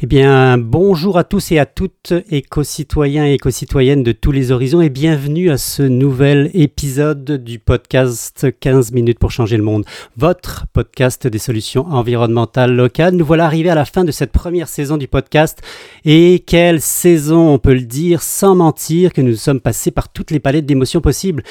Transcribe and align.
Eh 0.00 0.06
bien, 0.06 0.58
bonjour 0.58 1.18
à 1.18 1.24
tous 1.24 1.50
et 1.50 1.58
à 1.58 1.66
toutes, 1.66 2.12
éco-citoyens 2.30 3.26
et 3.26 3.34
éco-citoyennes 3.34 4.04
de 4.04 4.12
tous 4.12 4.30
les 4.30 4.52
horizons, 4.52 4.80
et 4.80 4.90
bienvenue 4.90 5.50
à 5.50 5.58
ce 5.58 5.82
nouvel 5.82 6.52
épisode 6.54 7.42
du 7.42 7.58
podcast 7.58 8.46
15 8.60 8.92
minutes 8.92 9.18
pour 9.18 9.32
changer 9.32 9.56
le 9.56 9.64
monde, 9.64 9.84
votre 10.16 10.66
podcast 10.72 11.26
des 11.26 11.40
solutions 11.40 11.84
environnementales 11.86 12.76
locales. 12.76 13.16
Nous 13.16 13.24
voilà 13.24 13.46
arrivés 13.46 13.70
à 13.70 13.74
la 13.74 13.84
fin 13.84 14.04
de 14.04 14.12
cette 14.12 14.30
première 14.30 14.68
saison 14.68 14.98
du 14.98 15.08
podcast, 15.08 15.62
et 16.04 16.44
quelle 16.46 16.80
saison, 16.80 17.52
on 17.52 17.58
peut 17.58 17.74
le 17.74 17.80
dire, 17.80 18.22
sans 18.22 18.54
mentir, 18.54 19.12
que 19.12 19.20
nous 19.20 19.34
sommes 19.34 19.60
passés 19.60 19.90
par 19.90 20.12
toutes 20.12 20.30
les 20.30 20.38
palettes 20.38 20.66
d'émotions 20.66 21.00
possibles. 21.00 21.42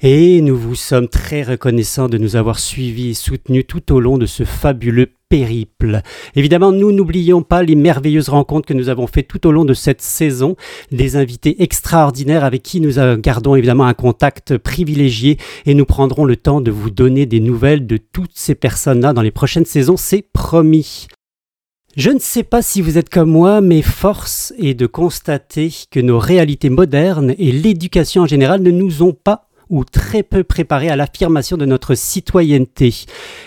Et 0.00 0.42
nous 0.42 0.56
vous 0.56 0.74
sommes 0.74 1.06
très 1.06 1.44
reconnaissants 1.44 2.08
de 2.08 2.18
nous 2.18 2.34
avoir 2.34 2.58
suivis 2.58 3.10
et 3.10 3.14
soutenus 3.14 3.64
tout 3.68 3.92
au 3.92 4.00
long 4.00 4.18
de 4.18 4.26
ce 4.26 4.42
fabuleux 4.42 5.12
Évidemment, 6.34 6.72
nous 6.72 6.92
n'oublions 6.92 7.42
pas 7.42 7.62
les 7.62 7.74
merveilleuses 7.74 8.28
rencontres 8.28 8.66
que 8.66 8.74
nous 8.74 8.88
avons 8.88 9.06
faites 9.06 9.28
tout 9.28 9.46
au 9.46 9.52
long 9.52 9.64
de 9.64 9.74
cette 9.74 10.02
saison, 10.02 10.56
des 10.90 11.16
invités 11.16 11.62
extraordinaires 11.62 12.44
avec 12.44 12.62
qui 12.62 12.80
nous 12.80 12.92
gardons 13.18 13.54
évidemment 13.54 13.86
un 13.86 13.94
contact 13.94 14.58
privilégié 14.58 15.38
et 15.66 15.74
nous 15.74 15.86
prendrons 15.86 16.24
le 16.24 16.36
temps 16.36 16.60
de 16.60 16.70
vous 16.70 16.90
donner 16.90 17.26
des 17.26 17.40
nouvelles 17.40 17.86
de 17.86 17.96
toutes 17.96 18.32
ces 18.34 18.54
personnes-là 18.54 19.12
dans 19.12 19.22
les 19.22 19.30
prochaines 19.30 19.64
saisons, 19.64 19.96
c'est 19.96 20.24
promis. 20.32 21.06
Je 21.96 22.10
ne 22.10 22.18
sais 22.18 22.42
pas 22.42 22.62
si 22.62 22.80
vous 22.80 22.96
êtes 22.96 23.10
comme 23.10 23.30
moi, 23.30 23.60
mais 23.60 23.82
force 23.82 24.54
est 24.58 24.72
de 24.72 24.86
constater 24.86 25.70
que 25.90 26.00
nos 26.00 26.18
réalités 26.18 26.70
modernes 26.70 27.34
et 27.38 27.52
l'éducation 27.52 28.22
en 28.22 28.26
général 28.26 28.62
ne 28.62 28.70
nous 28.70 29.02
ont 29.02 29.12
pas 29.12 29.48
ou 29.72 29.84
très 29.84 30.22
peu 30.22 30.44
préparé 30.44 30.90
à 30.90 30.96
l'affirmation 30.96 31.56
de 31.56 31.64
notre 31.64 31.94
citoyenneté 31.94 32.94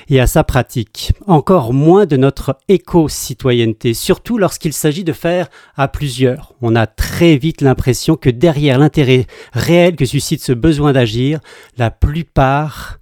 et 0.10 0.20
à 0.20 0.28
sa 0.28 0.44
pratique, 0.44 1.14
encore 1.28 1.72
moins 1.72 2.08
de 2.08 2.18
notre 2.18 2.58
éco-citoyenneté, 2.68 3.94
surtout 3.94 4.40
lorsqu'il 4.40 4.74
s'agit 4.74 5.04
de 5.04 5.14
faire 5.14 5.48
à 5.78 5.88
plusieurs. 5.88 6.54
On 6.62 6.76
a 6.76 6.88
très 6.88 7.38
vite 7.38 7.62
l'impression 7.62 8.16
que 8.18 8.32
derrière 8.32 8.80
l'intérêt 8.80 9.28
réel 9.54 9.96
que 9.96 10.06
suscite 10.06 10.42
ce 10.42 10.52
besoin 10.52 10.94
d'agir, 10.94 11.40
la 11.78 11.92
plupart 11.92 12.98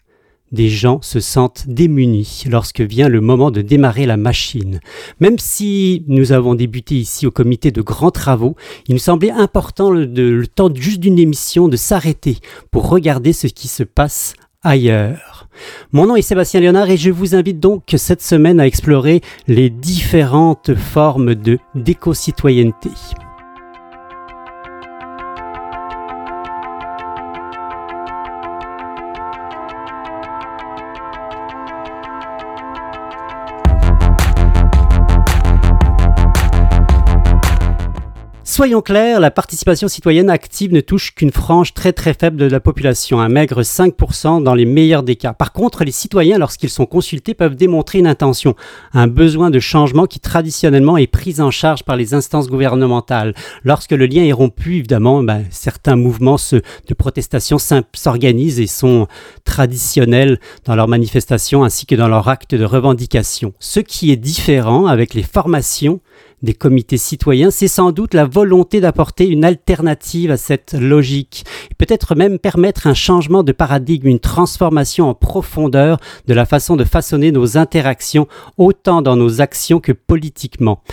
des 0.54 0.70
gens 0.70 1.02
se 1.02 1.20
sentent 1.20 1.66
démunis 1.68 2.46
lorsque 2.50 2.80
vient 2.80 3.10
le 3.10 3.20
moment 3.20 3.52
de 3.52 3.62
démarrer 3.62 4.06
la 4.06 4.18
machine. 4.18 4.80
Même 5.20 5.40
si 5.40 6.06
nous 6.08 6.32
avons 6.32 6.56
débuté 6.56 6.96
ici 6.96 7.28
au 7.28 7.32
comité 7.32 7.72
de 7.72 7.82
grands 7.82 8.12
travaux, 8.12 8.56
il 8.88 8.94
nous 8.94 9.00
semblait 9.00 9.32
important 9.32 9.90
le, 9.90 10.06
le 10.06 10.48
temps 10.48 10.74
juste 10.74 11.02
d'une 11.02 11.20
émission 11.20 11.68
de 11.68 11.76
s'arrêter 11.76 12.38
pour 12.72 12.88
regarder 12.88 13.34
ce 13.34 13.48
qui 13.48 13.68
se 13.68 13.84
passe 13.84 14.36
ailleurs. 14.62 15.48
Mon 15.92 16.08
nom 16.08 16.16
est 16.16 16.22
Sébastien 16.22 16.62
Léonard 16.62 16.90
et 16.90 16.98
je 16.98 17.12
vous 17.12 17.36
invite 17.36 17.60
donc 17.60 17.84
cette 17.98 18.22
semaine 18.22 18.60
à 18.60 18.68
explorer 18.68 19.22
les 19.48 19.70
différentes 19.70 20.74
formes 20.76 21.36
de 21.36 21.60
d'éco-citoyenneté. 21.76 22.90
Soyons 38.64 38.82
clairs, 38.82 39.20
la 39.20 39.30
participation 39.30 39.90
citoyenne 39.90 40.30
active 40.30 40.72
ne 40.72 40.80
touche 40.80 41.14
qu'une 41.14 41.34
frange 41.34 41.74
très 41.74 41.92
très 41.92 42.14
faible 42.14 42.38
de 42.38 42.46
la 42.46 42.62
population, 42.62 43.20
un 43.20 43.28
maigre 43.28 43.62
5% 43.62 44.42
dans 44.42 44.56
les 44.56 44.64
meilleurs 44.64 45.04
des 45.04 45.18
cas. 45.18 45.34
Par 45.34 45.52
contre, 45.52 45.84
les 45.84 45.92
citoyens, 45.92 46.38
lorsqu'ils 46.38 46.70
sont 46.70 46.86
consultés, 46.86 47.34
peuvent 47.34 47.58
démontrer 47.58 48.00
une 48.00 48.08
intention, 48.08 48.56
un 48.94 49.08
besoin 49.08 49.50
de 49.50 49.60
changement 49.60 50.06
qui 50.06 50.22
traditionnellement 50.22 50.96
est 50.96 51.08
pris 51.08 51.42
en 51.42 51.52
charge 51.52 51.84
par 51.84 51.98
les 51.98 52.14
instances 52.14 52.48
gouvernementales. 52.48 53.36
Lorsque 53.66 53.92
le 53.92 54.06
lien 54.06 54.24
est 54.24 54.32
rompu, 54.32 54.78
évidemment, 54.78 55.22
ben, 55.24 55.44
certains 55.50 55.98
mouvements 55.98 56.38
de 56.54 56.94
protestation 56.94 57.58
s'organisent 57.58 58.62
et 58.62 58.68
sont 58.68 59.08
traditionnels 59.44 60.40
dans 60.64 60.78
leurs 60.78 60.88
manifestations 60.88 61.66
ainsi 61.66 61.86
que 61.86 61.96
dans 61.96 62.08
leurs 62.08 62.30
actes 62.30 62.56
de 62.56 62.64
revendication. 62.64 63.52
Ce 63.60 63.82
qui 63.82 64.10
est 64.14 64.16
différent 64.16 64.86
avec 64.86 65.16
les 65.16 65.24
formations 65.24 66.00
des 66.44 66.54
comités 66.54 66.98
citoyens, 66.98 67.50
c'est 67.50 67.68
sans 67.68 67.92
doute 67.92 68.14
la 68.14 68.26
volonté 68.26 68.82
d'apporter 68.82 69.28
une 69.28 69.44
alternative 69.46 70.30
à 70.30 70.38
cette 70.38 70.74
logique, 70.74 71.46
peut-être 71.78 72.16
même 72.16 72.38
permettre 72.38 72.86
un 72.86 72.94
changement 72.94 73.44
de 73.44 73.52
paradigme, 73.52 74.08
une 74.08 74.20
transformation 74.20 75.10
en 75.10 75.16
profondeur 75.16 75.98
de 76.28 76.34
la 76.34 76.46
façon 76.46 76.76
de 76.76 76.84
façonner 76.84 77.32
nos 77.32 77.58
interactions, 77.58 78.28
autant 78.58 79.02
dans 79.02 79.16
nos 79.16 79.42
actions 79.42 79.80
que 79.80 79.94
politiquement. 79.94 80.84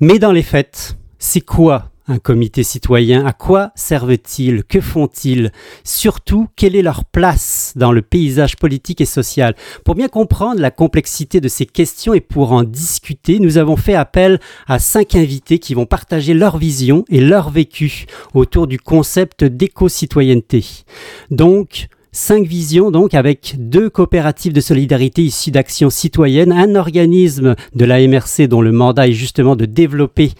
Mais 0.00 0.18
dans 0.18 0.32
les 0.32 0.42
faits, 0.42 0.96
c'est 1.18 1.40
quoi 1.40 1.90
un 2.06 2.18
comité 2.18 2.62
citoyen, 2.62 3.24
à 3.24 3.32
quoi 3.32 3.70
servent-ils? 3.74 4.64
Que 4.64 4.80
font-ils? 4.80 5.52
Surtout, 5.84 6.48
quelle 6.54 6.76
est 6.76 6.82
leur 6.82 7.04
place 7.04 7.72
dans 7.76 7.92
le 7.92 8.02
paysage 8.02 8.56
politique 8.56 9.00
et 9.00 9.06
social? 9.06 9.54
Pour 9.84 9.94
bien 9.94 10.08
comprendre 10.08 10.60
la 10.60 10.70
complexité 10.70 11.40
de 11.40 11.48
ces 11.48 11.66
questions 11.66 12.12
et 12.12 12.20
pour 12.20 12.52
en 12.52 12.62
discuter, 12.62 13.38
nous 13.38 13.56
avons 13.56 13.76
fait 13.76 13.94
appel 13.94 14.38
à 14.66 14.78
cinq 14.78 15.14
invités 15.14 15.58
qui 15.58 15.74
vont 15.74 15.86
partager 15.86 16.34
leur 16.34 16.58
vision 16.58 17.04
et 17.08 17.20
leur 17.20 17.50
vécu 17.50 18.06
autour 18.34 18.66
du 18.66 18.78
concept 18.78 19.44
d'éco-citoyenneté. 19.44 20.64
Donc, 21.30 21.88
Cinq 22.16 22.46
visions 22.46 22.92
donc 22.92 23.12
avec 23.12 23.56
deux 23.58 23.90
coopératives 23.90 24.52
de 24.52 24.60
solidarité 24.60 25.24
issues 25.24 25.50
d'actions 25.50 25.90
citoyennes, 25.90 26.52
un 26.52 26.76
organisme 26.76 27.56
de 27.74 27.84
la 27.84 28.06
MRC 28.06 28.46
dont 28.46 28.62
le 28.62 28.70
mandat 28.70 29.08
est 29.08 29.12
justement 29.12 29.56
de 29.56 29.64
développer 29.64 30.30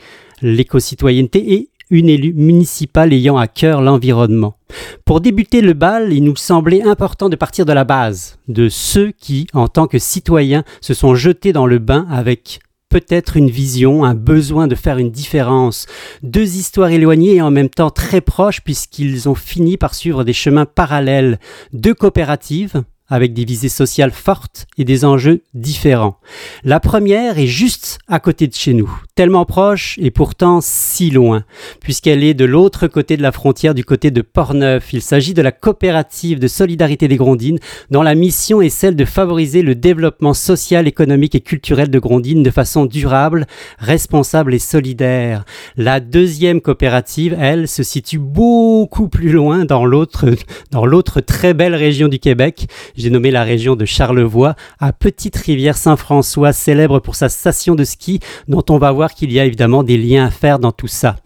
l'éco-citoyenneté 0.43 1.55
et 1.55 1.69
une 1.91 2.09
élue 2.09 2.33
municipale 2.33 3.13
ayant 3.13 3.37
à 3.37 3.47
cœur 3.47 3.81
l'environnement. 3.81 4.57
Pour 5.05 5.21
débuter 5.21 5.61
le 5.61 5.75
bal, 5.75 6.13
il 6.13 6.25
nous 6.25 6.37
semblait 6.37 6.83
important 6.83 7.29
de 7.29 7.37
partir 7.37 7.67
de 7.67 7.73
la 7.73 7.85
base, 7.85 8.39
de 8.49 8.69
ceux 8.69 9.13
qui, 9.13 9.47
en 9.53 9.69
tant 9.69 9.87
que 9.87 9.99
citoyens, 9.99 10.65
se 10.81 10.95
sont 10.95 11.15
jetés 11.15 11.53
dans 11.53 11.67
le 11.67 11.79
bain 11.79 12.07
avec 12.11 12.61
peut-être 12.89 13.37
une 13.37 13.51
vision, 13.51 14.05
un 14.05 14.15
besoin 14.15 14.69
de 14.69 14.75
faire 14.75 14.99
une 14.99 15.11
différence. 15.11 15.87
Deux 16.23 16.57
histoires 16.57 16.91
éloignées 16.91 17.37
et 17.37 17.43
en 17.43 17.51
même 17.51 17.69
temps 17.69 17.91
très 17.91 18.21
proches 18.21 18.61
puisqu'ils 18.61 19.29
ont 19.29 19.35
fini 19.35 19.77
par 19.77 19.95
suivre 19.95 20.23
des 20.23 20.33
chemins 20.33 20.65
parallèles. 20.65 21.41
Deux 21.73 21.95
coopératives, 21.95 22.85
avec 23.15 23.33
des 23.33 23.45
visées 23.45 23.69
sociales 23.69 24.11
fortes 24.11 24.67
et 24.77 24.85
des 24.85 25.05
enjeux 25.05 25.43
différents. 25.55 26.19
La 26.65 26.81
première 26.81 27.39
est 27.39 27.47
juste 27.47 27.99
à 28.09 28.19
côté 28.19 28.49
de 28.49 28.55
chez 28.55 28.75
nous, 28.75 28.91
tellement 29.15 29.45
proche 29.45 29.99
et 30.03 30.11
pourtant 30.11 30.59
si 30.61 31.11
loin, 31.11 31.45
puisqu'elle 31.81 32.25
est 32.25 32.35
de 32.35 32.45
l'autre 32.45 32.89
côté 32.89 33.17
de 33.17 33.23
la 33.23 33.31
frontière, 33.31 33.75
du 33.75 33.85
côté 33.85 34.11
de 34.11 34.21
Portneuf. 34.21 34.93
Il 34.93 35.01
s'agit 35.01 35.33
de 35.33 35.43
la 35.43 35.53
coopérative 35.53 36.41
de 36.41 36.49
solidarité 36.49 37.07
des 37.07 37.17
Grondines, 37.17 37.61
dont 37.91 38.03
la 38.03 38.17
mission 38.17 38.61
est 38.61 38.69
celle 38.69 38.97
de 38.97 39.05
favoriser 39.05 39.63
le 39.63 39.77
développement 39.77 40.35
social, 40.35 40.89
économique 40.89 41.37
et 41.37 41.41
culturel 41.41 41.91
de 41.91 41.99
Grondines 42.01 42.43
de 42.43 42.51
façon 42.51 42.85
durable, 42.85 43.47
responsable 43.79 44.55
et 44.55 44.59
solidaire. 44.59 45.45
La 45.77 46.01
deuxième 46.01 46.61
coopérative, 46.61 47.37
elle, 47.39 47.69
se 47.69 47.85
situe 47.85 48.19
beaucoup 48.19 49.09
plus 49.09 49.31
loin 49.31 49.65
dans 49.65 49.85
l'autre, 49.87 50.27
dans 50.73 50.85
l'autre 50.85 51.21
très 51.21 51.55
belle 51.55 51.77
région 51.77 52.09
du 52.09 52.19
Québec, 52.19 52.67
j'ai 53.05 53.11
nommé 53.11 53.31
la 53.31 53.45
région 53.45 53.77
de 53.77 53.85
Charlevoix, 53.85 54.57
à 54.81 54.95
Petite 54.95 55.37
Rivière 55.37 55.77
Saint-François, 55.77 56.55
célèbre 56.55 57.01
pour 57.01 57.17
sa 57.17 57.29
station 57.29 57.75
de 57.75 57.85
ski, 57.85 58.19
dont 58.49 58.65
on 58.71 58.79
va 58.79 58.93
voir 58.93 59.13
qu'il 59.13 59.31
y 59.31 59.39
a 59.39 59.45
évidemment 59.45 59.83
des 59.83 59.99
liens 59.99 60.25
à 60.25 60.31
faire 60.31 60.59
dans 60.59 60.73
tout 60.73 60.87
ça. 60.87 61.17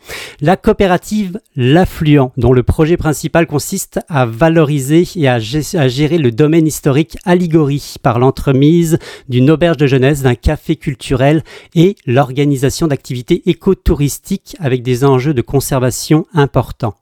La 0.40 0.56
coopérative 0.56 1.38
L'Affluent, 1.54 2.32
dont 2.36 2.52
le 2.52 2.64
projet 2.64 2.96
principal 2.96 3.46
consiste 3.46 4.00
à 4.08 4.26
valoriser 4.26 5.06
et 5.14 5.28
à 5.28 5.38
gérer 5.38 6.18
le 6.18 6.32
domaine 6.32 6.66
historique 6.66 7.16
Alligorie 7.24 7.94
par 8.02 8.18
l'entremise 8.18 8.98
d'une 9.28 9.48
auberge 9.48 9.76
de 9.76 9.86
jeunesse, 9.86 10.22
d'un 10.22 10.34
café 10.34 10.74
culturel 10.74 11.44
et 11.76 11.94
l'organisation 12.06 12.88
d'activités 12.88 13.42
écotouristiques 13.46 14.56
avec 14.58 14.82
des 14.82 15.04
enjeux 15.04 15.34
de 15.34 15.42
conservation 15.42 16.26
importants. 16.34 16.94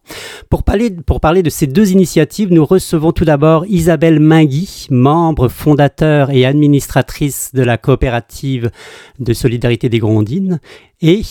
Pour 0.48 0.62
parler, 0.64 1.42
de 1.42 1.50
ces 1.50 1.66
deux 1.66 1.92
initiatives, 1.92 2.52
nous 2.52 2.64
recevons 2.64 3.12
tout 3.12 3.24
d'abord 3.24 3.66
Isabelle 3.66 4.20
Mingui, 4.20 4.86
membre 4.90 5.48
fondateur 5.48 6.30
et 6.30 6.44
administratrice 6.44 7.50
de 7.54 7.62
la 7.62 7.78
coopérative 7.78 8.70
de 9.18 9.32
solidarité 9.32 9.88
des 9.88 9.98
Grondines, 9.98 10.60
et 11.02 11.22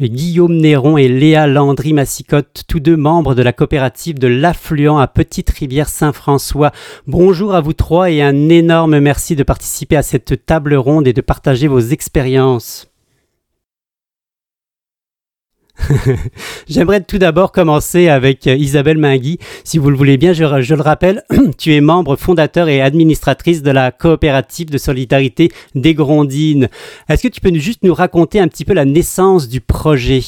Guillaume 0.00 0.56
Néron 0.56 0.96
et 0.96 1.08
Léa 1.08 1.46
Landry-Massicotte, 1.46 2.62
tous 2.66 2.80
deux 2.80 2.96
membres 2.96 3.34
de 3.34 3.42
la 3.42 3.52
coopérative 3.52 4.18
de 4.18 4.28
l'Affluent 4.28 4.98
à 4.98 5.06
Petite 5.06 5.50
Rivière 5.50 5.90
Saint-François. 5.90 6.72
Bonjour 7.06 7.54
à 7.54 7.60
vous 7.60 7.74
trois 7.74 8.10
et 8.10 8.22
un 8.22 8.48
énorme 8.48 8.98
merci 9.00 9.36
de 9.36 9.42
participer 9.42 9.96
à 9.96 10.02
cette 10.02 10.46
table 10.46 10.74
ronde 10.74 11.06
et 11.06 11.12
de 11.12 11.20
partager 11.20 11.68
vos 11.68 11.80
expériences. 11.80 12.89
J'aimerais 16.68 17.00
tout 17.02 17.18
d'abord 17.18 17.52
commencer 17.52 18.08
avec 18.08 18.46
euh, 18.46 18.54
Isabelle 18.54 18.98
Mingui. 18.98 19.38
Si 19.64 19.78
vous 19.78 19.90
le 19.90 19.96
voulez 19.96 20.16
bien, 20.16 20.32
je, 20.32 20.44
le 20.74 20.82
rappelle, 20.82 21.22
tu 21.58 21.74
es 21.74 21.80
membre 21.80 22.16
fondateur 22.16 22.68
et 22.68 22.80
administratrice 22.80 23.62
de 23.62 23.70
la 23.70 23.90
coopérative 23.90 24.70
de 24.70 24.78
solidarité 24.78 25.50
des 25.74 25.94
Grondines. 25.94 26.68
Est-ce 27.08 27.22
que 27.22 27.28
tu 27.28 27.40
peux 27.40 27.54
juste 27.54 27.82
nous 27.82 27.94
raconter 27.94 28.40
un 28.40 28.48
petit 28.48 28.64
peu 28.64 28.74
la 28.74 28.84
naissance 28.84 29.48
du 29.48 29.60
projet? 29.60 30.22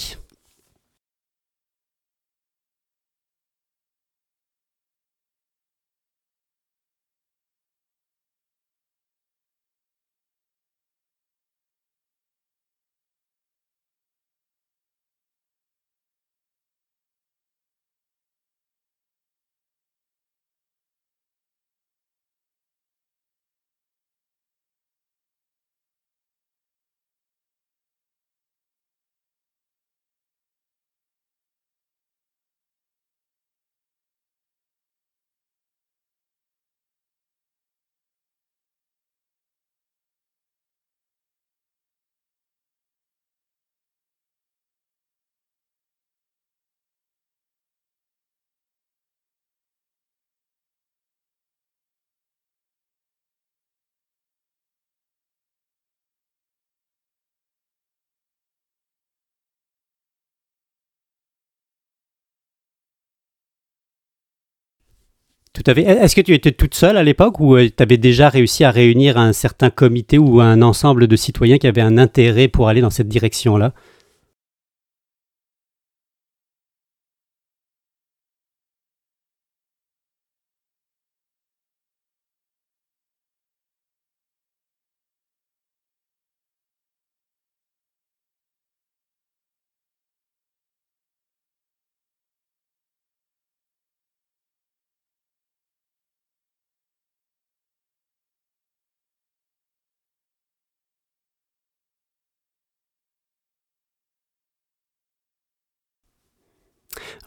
Est-ce 65.68 66.16
que 66.16 66.20
tu 66.20 66.34
étais 66.34 66.52
toute 66.52 66.74
seule 66.74 66.96
à 66.96 67.02
l'époque 67.02 67.40
ou 67.40 67.56
euh, 67.56 67.68
tu 67.68 67.82
avais 67.82 67.96
déjà 67.96 68.28
réussi 68.28 68.64
à 68.64 68.70
réunir 68.70 69.18
un 69.18 69.32
certain 69.32 69.70
comité 69.70 70.18
ou 70.18 70.40
un 70.40 70.62
ensemble 70.62 71.06
de 71.06 71.16
citoyens 71.16 71.58
qui 71.58 71.66
avaient 71.66 71.80
un 71.80 71.98
intérêt 71.98 72.48
pour 72.48 72.68
aller 72.68 72.80
dans 72.80 72.90
cette 72.90 73.08
direction-là? 73.08 73.72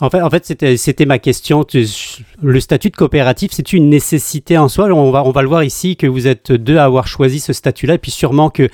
En 0.02 0.10
fait, 0.10 0.46
c'était, 0.76 1.06
ma 1.06 1.20
question. 1.20 1.66
Le 2.42 2.60
statut 2.60 2.90
de 2.90 2.96
coopérative, 2.98 3.52
c'est 3.54 3.72
une 3.72 3.90
nécessité 3.90 4.58
en 4.58 4.68
soi. 4.68 4.88
On 4.88 5.10
va, 5.10 5.24
on 5.24 5.32
va 5.32 5.42
le 5.42 5.48
voir 5.48 5.64
ici 5.64 5.96
que 5.96 6.06
vous 6.06 6.28
êtes 6.28 6.52
deux 6.52 6.76
à 6.76 6.84
avoir 6.84 7.08
choisi 7.08 7.40
ce 7.40 7.54
statut-là, 7.54 7.94
et 7.94 7.98
puis 7.98 8.12
sûrement 8.12 8.50
que, 8.50 8.68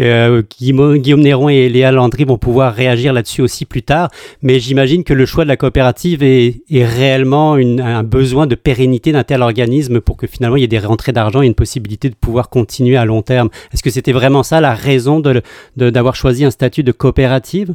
euh, 0.00 0.42
Guillaume, 0.60 1.20
Néron 1.22 1.48
et 1.48 1.70
Léa 1.70 1.92
Landry 1.92 2.24
vont 2.24 2.36
pouvoir 2.36 2.74
réagir 2.74 3.14
là-dessus 3.14 3.40
aussi 3.40 3.64
plus 3.64 3.82
tard. 3.82 4.10
Mais 4.42 4.60
j'imagine 4.60 5.02
que 5.02 5.14
le 5.14 5.24
choix 5.24 5.44
de 5.44 5.48
la 5.48 5.56
coopérative 5.56 6.22
est, 6.22 6.60
réellement 6.70 7.54
un 7.54 8.02
besoin 8.02 8.46
de 8.46 8.54
pérennité 8.54 9.12
d'un 9.12 9.24
tel 9.24 9.40
organisme 9.40 10.02
pour 10.02 10.18
que 10.18 10.26
finalement 10.26 10.56
il 10.56 10.60
y 10.60 10.64
ait 10.64 10.68
des 10.68 10.78
rentrées 10.78 11.12
d'argent 11.12 11.40
et 11.40 11.46
une 11.46 11.54
possibilité 11.54 12.10
de 12.10 12.14
pouvoir 12.14 12.50
continuer 12.50 12.98
à 12.98 13.06
long 13.06 13.22
terme. 13.22 13.48
Est-ce 13.72 13.82
que 13.82 13.88
c'était 13.88 14.12
vraiment 14.12 14.42
ça 14.42 14.60
la 14.60 14.74
raison 14.74 15.20
de, 15.20 15.40
de, 15.78 15.88
d'avoir 15.88 16.14
choisi 16.14 16.44
un 16.44 16.50
statut 16.50 16.82
de 16.82 16.92
coopérative? 16.92 17.72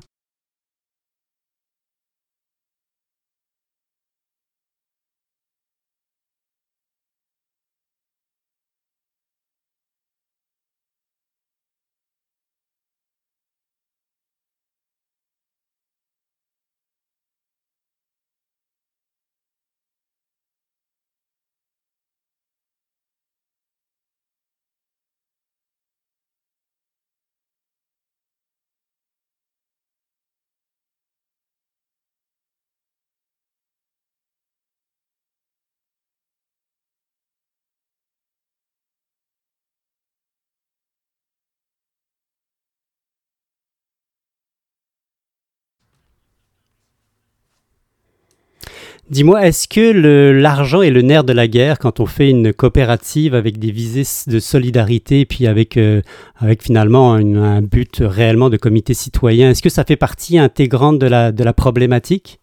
Dis-moi, 49.10 49.46
est-ce 49.46 49.68
que 49.68 49.92
l'argent 50.32 50.82
est 50.82 50.90
le 50.90 51.02
nerf 51.02 51.24
de 51.24 51.34
la 51.34 51.48
guerre 51.48 51.80
quand 51.80 52.00
on 52.00 52.06
fait 52.06 52.30
une 52.30 52.54
coopérative 52.54 53.36
avec 53.36 53.60
des 53.60 53.72
visées 53.72 54.08
de 54.28 54.40
solidarité, 54.40 55.26
puis 55.26 55.48
avec, 55.48 55.76
euh, 55.76 56.02
avec 56.38 56.64
finalement 56.64 57.14
un 57.14 57.62
but 57.62 57.98
réellement 58.00 58.50
de 58.50 58.58
comité 58.58 58.94
citoyen? 58.94 59.50
Est-ce 59.50 59.62
que 59.62 59.70
ça 59.70 59.84
fait 59.84 59.98
partie 59.98 60.38
intégrante 60.38 61.00
de 61.00 61.08
la, 61.08 61.32
de 61.32 61.44
la 61.44 61.54
problématique? 61.54 62.41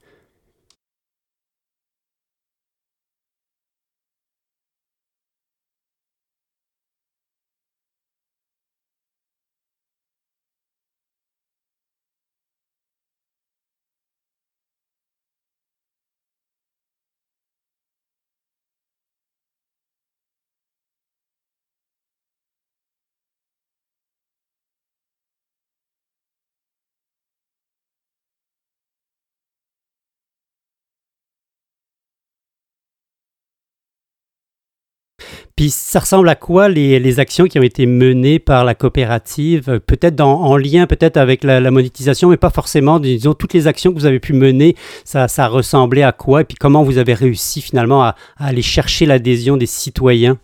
Puis 35.58 35.70
ça 35.70 35.98
ressemble 35.98 36.29
à 36.29 36.36
quoi 36.36 36.69
les, 36.69 37.00
les, 37.00 37.19
actions 37.19 37.46
qui 37.46 37.58
ont 37.58 37.65
été 37.65 37.84
menées 37.84 38.38
par 38.38 38.65
la 38.65 38.77
coopérative, 38.77 39.81
peut-être 39.84 40.20
en 40.20 40.56
lien 40.56 40.86
peut-être 40.86 41.17
avec 41.17 41.43
la, 41.43 41.58
la, 41.58 41.72
monétisation, 41.72 42.29
mais 42.31 42.36
pas 42.36 42.50
forcément, 42.50 43.00
disons, 43.00 43.34
toutes 43.34 43.55
les 43.55 43.67
actions 43.67 43.93
que 43.93 43.98
vous 43.98 44.06
avez 44.06 44.20
pu 44.20 44.34
mener, 44.34 44.77
ça, 45.05 45.27
ça 45.27 45.48
ressemblait 45.48 46.05
à 46.05 46.12
quoi, 46.12 46.43
et 46.43 46.44
puis 46.44 46.55
comment 46.55 46.84
vous 46.84 46.96
avez 46.98 47.12
réussi 47.12 47.60
finalement 47.60 48.05
à, 48.05 48.15
à 48.36 48.46
aller 48.46 48.62
chercher 48.62 49.05
l'adhésion 49.05 49.56
des 49.56 49.67
citoyens? 49.67 50.38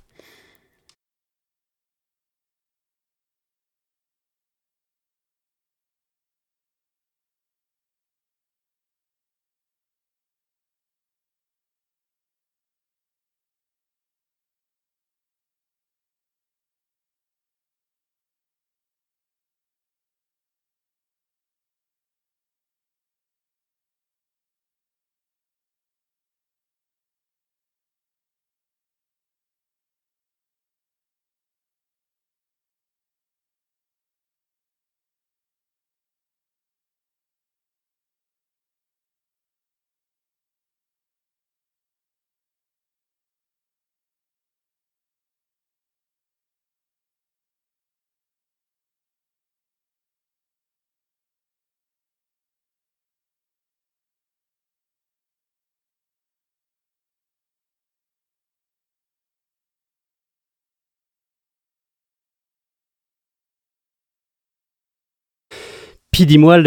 Puis 66.14 66.26
dis-moi, 66.26 66.60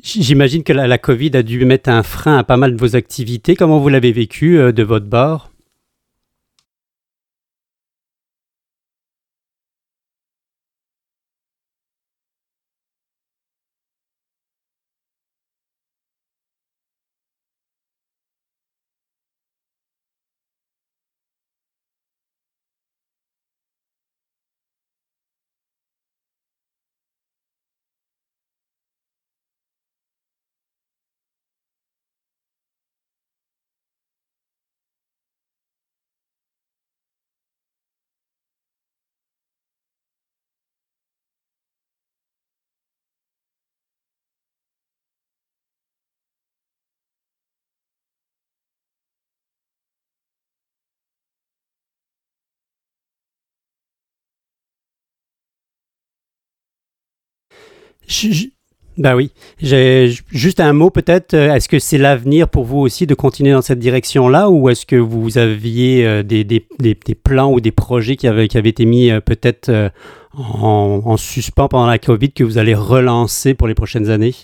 j'imagine 0.00 0.62
que 0.62 0.72
la, 0.72 0.86
la, 0.86 0.96
Covid 0.96 1.32
a 1.34 1.42
dû 1.42 1.64
mettre 1.64 1.90
un 1.90 2.04
frein 2.04 2.38
à 2.38 2.44
pas 2.44 2.56
mal 2.56 2.76
de 2.76 2.80
vos 2.80 2.94
activités. 2.94 3.56
Comment 3.56 3.80
vous 3.80 3.88
l'avez 3.88 4.12
vécu 4.12 4.56
de 4.72 4.82
votre 4.84 5.06
bord? 5.06 5.51
Ben 58.98 59.16
oui. 59.16 59.30
J'ai 59.58 60.12
juste 60.30 60.60
un 60.60 60.72
mot 60.72 60.90
peut-être. 60.90 61.34
Euh, 61.34 61.54
est-ce 61.54 61.68
que 61.68 61.78
c'est 61.78 61.98
l'avenir 61.98 62.48
pour 62.48 62.64
vous 62.64 62.78
aussi 62.78 63.06
de 63.06 63.14
continuer 63.14 63.52
dans 63.52 63.62
cette 63.62 63.78
direction-là 63.78 64.50
ou 64.50 64.68
est-ce 64.68 64.84
que 64.84 64.96
vous 64.96 65.38
aviez 65.38 66.06
euh, 66.06 66.22
des, 66.22 66.44
plans 67.14 67.50
ou 67.50 67.60
des 67.60 67.72
projets 67.72 68.16
qui 68.16 68.28
avaient, 68.28 68.48
qui 68.48 68.58
avaient 68.58 68.68
été 68.68 68.84
mis 68.84 69.10
euh, 69.10 69.20
peut-être 69.20 69.90
en, 70.34 71.02
en, 71.04 71.16
suspens 71.16 71.68
pendant 71.68 71.86
la 71.86 71.98
COVID 71.98 72.32
que 72.32 72.44
vous 72.44 72.58
allez 72.58 72.74
relancer 72.74 73.54
pour 73.54 73.66
les 73.66 73.74
prochaines 73.74 74.10
années? 74.10 74.34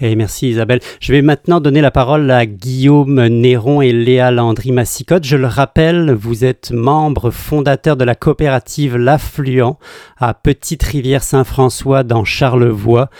Et 0.00 0.14
merci 0.14 0.50
Isabelle. 0.50 0.78
Je 1.00 1.12
vais 1.12 1.22
maintenant 1.22 1.60
donner 1.60 1.80
la 1.80 1.90
parole 1.90 2.30
à 2.30 2.46
Guillaume 2.46 3.26
Néron 3.26 3.80
et 3.80 3.92
Léa 3.92 4.30
Landry-Massicotte. 4.30 5.24
Je 5.24 5.36
le 5.36 5.48
rappelle, 5.48 6.12
vous 6.12 6.44
êtes 6.44 6.70
membre 6.70 7.30
fondateur 7.30 7.96
de 7.96 8.04
la 8.04 8.14
coopérative 8.14 8.96
L'Affluent 8.96 9.76
à 10.16 10.34
Petite-Rivière-Saint-François 10.34 12.04
dans 12.04 12.24
Charlevoix. 12.24 13.10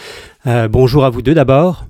Euh, 0.47 0.69
bonjour 0.69 1.05
à 1.05 1.11
vous 1.11 1.23
deux 1.23 1.35
d'abord. 1.35 1.87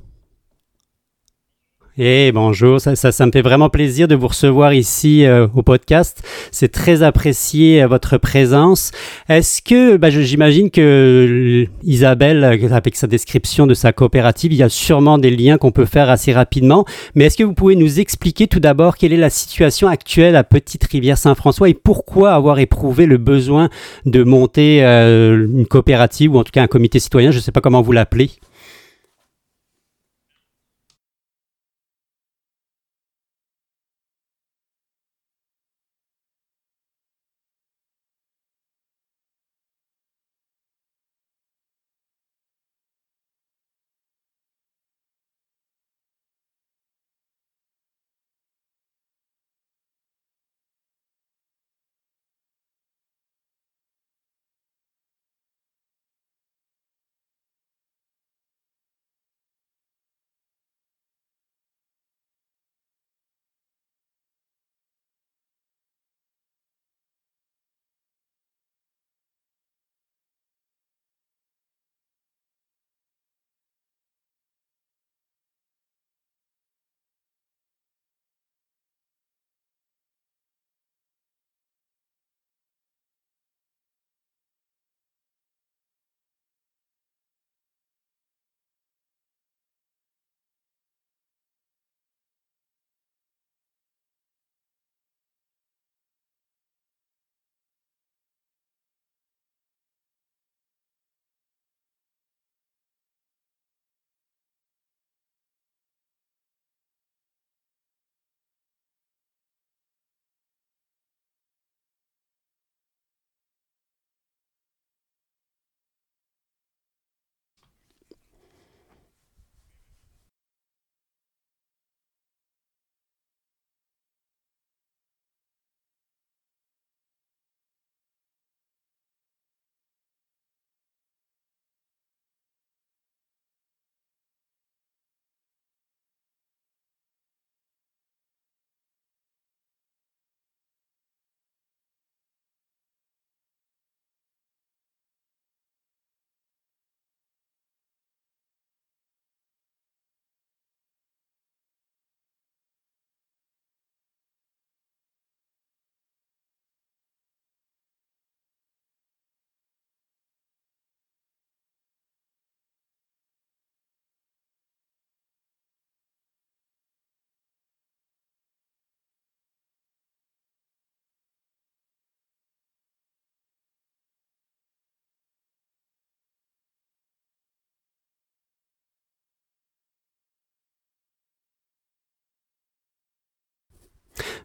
Et 2.01 2.31
bonjour, 2.31 2.81
ça, 2.81 2.95
ça, 2.95 3.27
me 3.27 3.33
fait 3.33 3.43
vraiment 3.43 3.71
plaisir 3.71 4.07
de 4.07 4.15
vous 4.15 4.29
recevoir 4.29 4.73
ici 4.73 5.27
euh, 5.27 5.49
au 5.57 5.63
podcast. 5.63 6.23
C'est 6.53 6.71
très 6.71 7.03
apprécié 7.03 7.83
euh, 7.83 7.89
votre 7.89 8.19
présence. 8.19 8.93
Est-ce 9.29 9.61
que, 9.61 9.97
bah, 9.97 10.09
j'imagine 10.09 10.71
que 10.71 11.67
Isabelle, 11.83 12.45
avec 12.45 12.95
sa 12.95 13.09
description 13.09 13.67
de 13.67 13.75
sa 13.75 13.93
coopérative, 13.93 14.53
il 14.53 14.59
y 14.59 14.63
a 14.63 14.69
sûrement 14.69 15.19
des 15.19 15.33
liens 15.33 15.59
qu'on 15.59 15.73
peut 15.73 15.87
faire 15.87 16.09
assez 16.09 16.33
rapidement. 16.33 16.85
Mais 17.17 17.25
est-ce 17.25 17.37
que 17.37 17.43
vous 17.43 17.55
pouvez 17.55 17.75
nous 17.75 17.99
expliquer 17.99 18.47
tout 18.47 18.61
d'abord 18.61 18.97
quelle 18.97 19.13
est 19.13 19.17
la 19.17 19.31
situation 19.31 19.89
actuelle 19.89 20.37
à 20.37 20.45
Petite 20.45 20.85
Rivière 20.85 21.19
Saint-François 21.19 21.69
et 21.69 21.75
pourquoi 21.75 22.33
avoir 22.33 22.61
éprouvé 22.61 23.07
le 23.07 23.19
besoin 23.19 23.71
de 24.07 24.23
monter 24.23 24.85
euh, 24.85 25.49
une 25.53 25.67
coopérative 25.67 26.33
ou 26.33 26.39
en 26.39 26.45
tout 26.45 26.53
cas 26.53 26.63
un 26.63 26.69
comité 26.69 27.01
citoyen, 27.01 27.33
je 27.33 27.39
ne 27.39 27.43
sais 27.43 27.51
pas 27.51 27.61
comment 27.61 27.83
vous 27.83 27.91
l'appelez. 27.91 28.31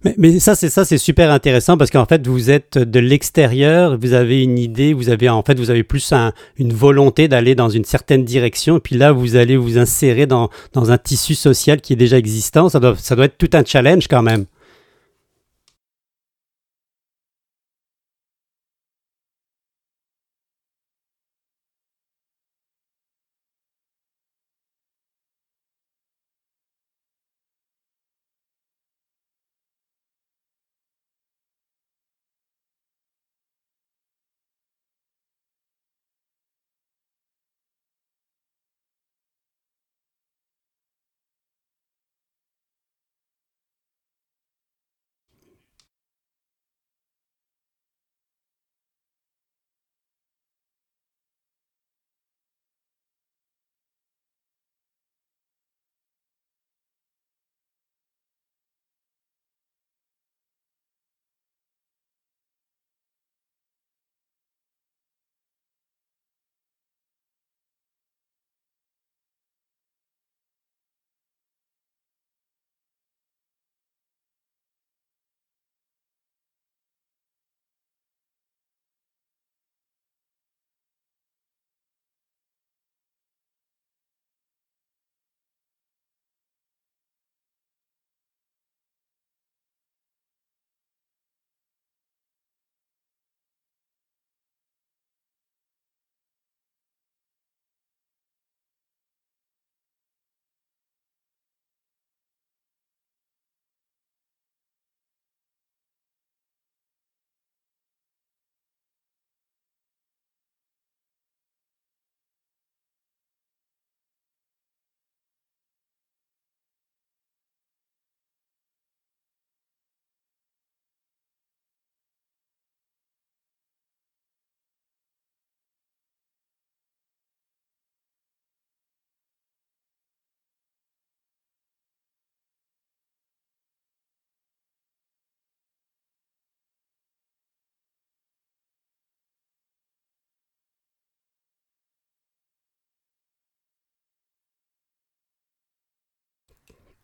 Mais, 0.03 0.15
mais 0.17 0.39
ça, 0.39 0.55
c'est 0.55 0.69
ça, 0.69 0.83
c'est 0.83 0.98
super 0.98 1.31
intéressant 1.31 1.77
parce 1.77 1.89
qu'en 1.89 2.05
fait, 2.05 2.27
vous 2.27 2.51
êtes 2.51 2.77
de 2.77 3.00
l'extérieur, 3.00 3.98
vous 3.98 4.13
avez 4.13 4.43
une 4.43 4.60
idée, 4.60 4.93
vous 4.93 5.10
avez 5.10 5.29
en 5.29 5.43
fait, 5.43 5.57
vous 5.57 5.69
avez 5.69 5.83
plus 5.83 6.12
un, 6.12 6.33
une 6.57 6.74
volonté 6.74 7.27
d'aller 7.27 7.55
dans 7.55 7.69
une 7.69 7.86
certaine 7.86 8.25
direction, 8.25 8.77
et 8.77 8.79
puis 8.81 8.98
là, 8.98 9.12
vous 9.12 9.36
allez 9.36 9.55
vous 9.55 9.77
insérer 9.77 10.25
dans, 10.25 10.50
dans 10.74 10.91
un 10.91 10.98
tissu 10.98 11.36
social 11.36 11.79
qui 11.79 11.93
est 11.93 11.98
déjà 11.98 12.17
existant. 12.17 12.69
Ça 12.69 12.79
doit, 12.79 12.95
ça 12.98 13.15
doit 13.15 13.25
être 13.25 13.38
tout 13.38 13.50
un 13.53 13.63
challenge 13.63 14.07
quand 14.10 14.22
même. 14.22 14.45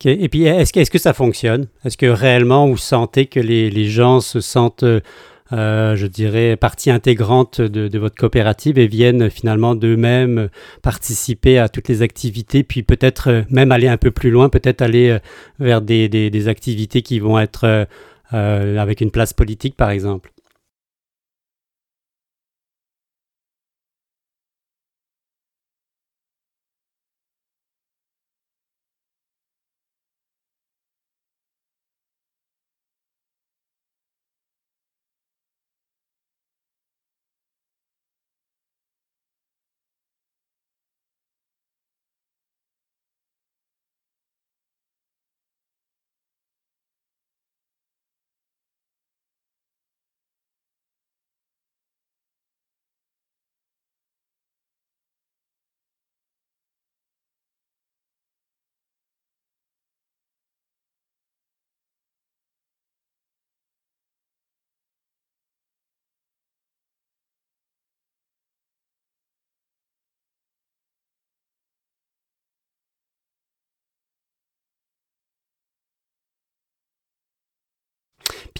Et 0.04 0.28
puis, 0.28 0.44
est-ce 0.44 0.72
que, 0.72 0.80
est-ce 0.80 0.90
que 0.90 0.98
ça 0.98 1.12
fonctionne? 1.12 1.66
Est-ce 1.84 1.96
que 1.96 2.06
réellement 2.06 2.66
vous 2.66 2.76
sentez 2.76 3.26
que 3.26 3.40
les, 3.40 3.70
les 3.70 3.84
gens 3.84 4.20
se 4.20 4.40
sentent, 4.40 4.82
euh, 4.82 5.96
je 5.96 6.06
dirais, 6.06 6.56
partie 6.56 6.90
intégrante 6.90 7.60
de, 7.60 7.88
de 7.88 7.98
votre 7.98 8.16
coopérative 8.16 8.78
et 8.78 8.86
viennent 8.86 9.30
finalement 9.30 9.74
d'eux-mêmes 9.74 10.48
participer 10.82 11.58
à 11.58 11.68
toutes 11.68 11.88
les 11.88 12.02
activités, 12.02 12.62
puis 12.62 12.82
peut-être 12.82 13.30
euh, 13.30 13.42
même 13.50 13.72
aller 13.72 13.88
un 13.88 13.98
peu 13.98 14.10
plus 14.10 14.30
loin, 14.30 14.48
peut-être 14.48 14.80
aller 14.80 15.10
euh, 15.10 15.18
vers 15.58 15.82
des, 15.82 16.08
des, 16.08 16.30
des 16.30 16.48
activités 16.48 17.02
qui 17.02 17.18
vont 17.18 17.38
être 17.38 17.64
euh, 17.64 17.84
euh, 18.32 18.78
avec 18.78 19.00
une 19.00 19.10
place 19.10 19.32
politique, 19.32 19.76
par 19.76 19.90
exemple? 19.90 20.32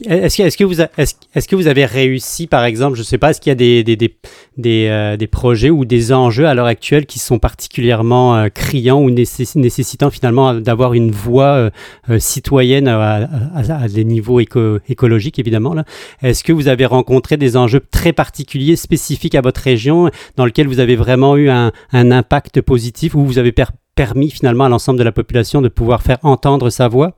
Est-ce 0.06 0.36
que, 0.38 0.42
est-ce 0.44 0.56
que 0.56 0.64
vous, 0.64 0.80
a- 0.80 0.88
est-ce, 0.96 1.14
est-ce 1.34 1.46
que 1.48 1.56
vous 1.56 1.66
avez 1.66 1.84
réussi, 1.84 2.46
par 2.46 2.64
exemple, 2.64 2.96
je 2.96 3.00
ne 3.02 3.04
sais 3.04 3.18
pas, 3.18 3.30
est-ce 3.30 3.40
qu'il 3.40 3.50
y 3.50 3.52
a 3.52 3.54
des, 3.54 3.84
des, 3.84 3.96
des, 3.96 4.86
euh, 4.88 5.16
des 5.16 5.26
projets 5.26 5.70
ou 5.70 5.84
des 5.84 6.12
enjeux 6.12 6.46
à 6.46 6.54
l'heure 6.54 6.66
actuelle 6.66 7.06
qui 7.06 7.18
sont 7.18 7.38
particulièrement 7.38 8.36
euh, 8.36 8.48
criants 8.48 9.00
ou 9.00 9.10
nécess- 9.10 9.58
nécessitant 9.58 10.10
finalement 10.10 10.54
d'avoir 10.54 10.94
une 10.94 11.10
voix 11.10 11.52
euh, 11.54 11.70
euh, 12.08 12.18
citoyenne 12.18 12.88
à, 12.88 13.28
à- 13.54 13.82
à 13.82 13.88
des 13.88 14.04
niveaux 14.04 14.40
éco- 14.40 14.78
écologiques, 14.88 15.38
évidemment. 15.38 15.74
Est-ce 16.22 16.44
que 16.44 16.52
vous 16.52 16.68
avez 16.68 16.86
rencontré 16.86 17.36
des 17.36 17.56
enjeux 17.56 17.82
très 17.90 18.12
particuliers, 18.12 18.76
spécifiques 18.76 19.34
à 19.34 19.40
votre 19.40 19.60
région, 19.60 20.10
dans 20.36 20.44
lesquels 20.46 20.68
vous 20.68 20.80
avez 20.80 20.96
vraiment 20.96 21.36
eu 21.36 21.50
un, 21.50 21.72
un 21.92 22.10
impact 22.10 22.60
positif, 22.62 23.14
ou 23.14 23.24
vous 23.24 23.38
avez 23.38 23.52
per- 23.52 23.64
permis 23.94 24.30
finalement 24.30 24.64
à 24.64 24.68
l'ensemble 24.68 24.98
de 24.98 25.04
la 25.04 25.12
population 25.12 25.60
de 25.60 25.68
pouvoir 25.68 26.02
faire 26.02 26.18
entendre 26.22 26.70
sa 26.70 26.88
voix? 26.88 27.16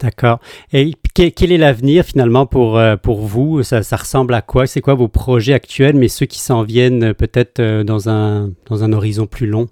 D'accord. 0.00 0.38
Et 0.72 0.92
quel 1.14 1.50
est 1.50 1.58
l'avenir 1.58 2.04
finalement 2.04 2.46
pour, 2.46 2.78
euh, 2.78 2.96
pour 2.96 3.22
vous? 3.22 3.62
Ça, 3.62 3.80
ressemble 3.80 4.34
à 4.34 4.42
quoi? 4.42 4.66
C'est 4.66 4.80
quoi 4.80 4.94
vos 4.94 5.08
projets 5.08 5.54
actuels, 5.54 5.96
mais 5.96 6.08
ceux 6.08 6.26
qui 6.26 6.38
s'en 6.38 6.62
viennent 6.62 7.02
euh, 7.02 7.14
peut-être 7.14 7.58
euh, 7.58 7.82
dans 7.82 8.08
un, 8.08 8.50
dans 8.66 8.84
un 8.84 8.92
horizon 8.92 9.26
plus 9.26 9.46
long? 9.46 9.66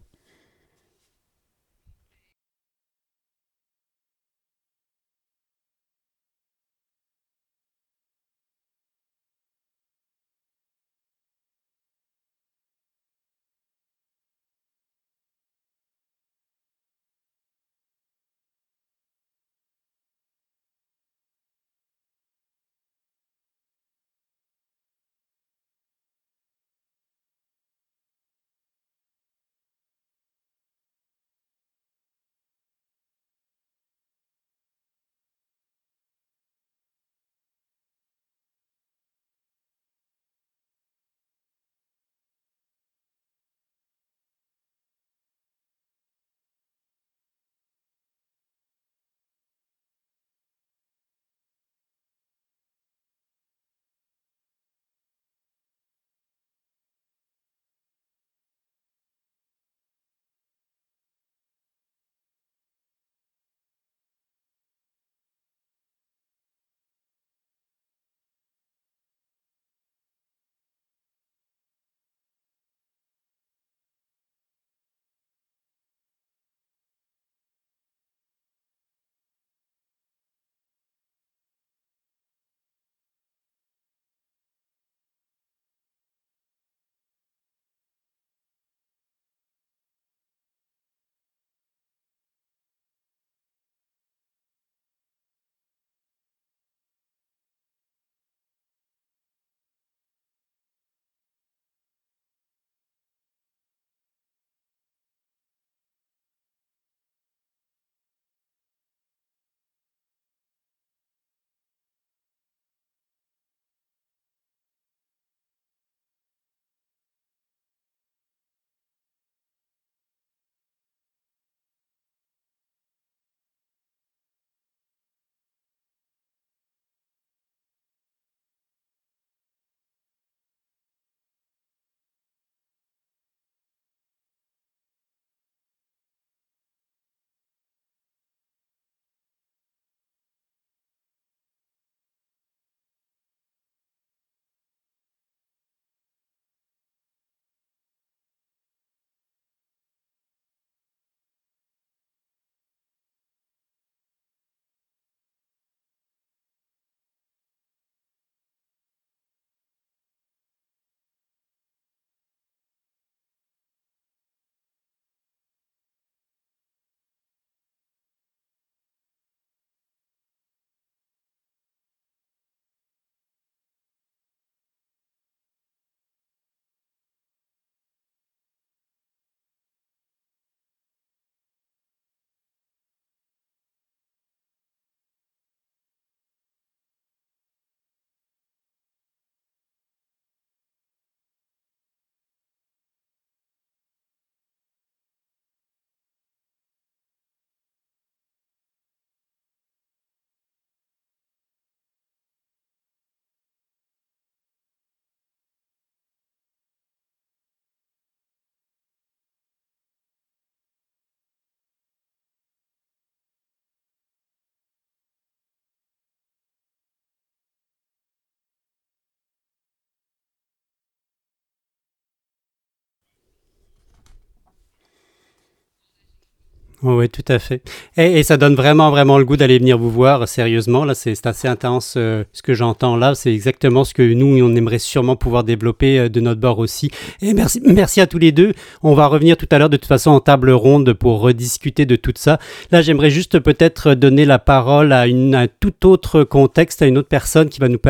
Oui, 226.89 227.09
tout 227.09 227.25
à 227.27 227.41
fait. 227.41 227.63
Et, 227.97 228.23
ça 228.23 228.37
donne 228.37 228.55
vraiment, 228.55 228.91
vraiment 228.91 229.19
le 229.19 229.25
goût 229.25 229.37
d'aller 229.37 229.59
venir 229.59 229.77
vous 229.77 229.91
voir, 229.91 230.29
sérieusement. 230.29 230.85
Là, 230.85 230.95
c'est 230.95 231.27
assez 231.27 231.49
intense 231.49 231.95
euh, 231.97 232.23
ce 232.33 232.43
que 232.43 232.55
j'entends 232.55 232.97
là. 232.97 233.17
C'est 233.17 233.35
exactement 233.35 233.83
ce 233.83 233.93
que 233.93 234.03
nous, 234.03 234.41
on 234.41 234.55
aimerait 234.55 234.79
sûrement 234.79 235.17
pouvoir 235.17 235.43
développer 235.43 235.99
euh, 235.99 236.09
de 236.09 236.21
notre 236.21 236.41
bord 236.41 236.61
aussi. 236.61 236.93
Et 237.23 237.35
merci, 237.35 237.61
merci 237.65 238.01
à 238.01 238.07
tous 238.07 238.19
les 238.19 238.31
deux. 238.31 238.53
On 238.85 238.95
va 238.95 239.09
revenir 239.09 239.37
tout 239.37 239.49
à 239.51 239.59
l'heure 239.59 239.69
de 239.69 239.77
toute 239.77 239.89
façon 239.89 240.13
en 240.13 240.21
table 240.21 240.53
ronde 240.53 240.93
pour 240.93 241.23
rediscuter 241.23 241.87
de 241.87 241.97
tout 241.97 242.13
ça. 242.15 242.39
Là, 242.71 242.83
j'aimerais 242.83 243.11
juste 243.11 243.41
peut-être 243.41 243.95
donner 243.95 244.25
la 244.25 244.39
parole 244.39 244.93
à, 244.93 245.07
un 245.07 245.47
tout 245.59 245.89
autre 245.89 246.23
contexte, 246.23 246.83
à 246.83 246.87
une 246.87 246.99
autre 246.99 247.09
personne 247.09 247.49
qui 247.49 247.59
va 247.59 247.69
nous, 247.69 247.81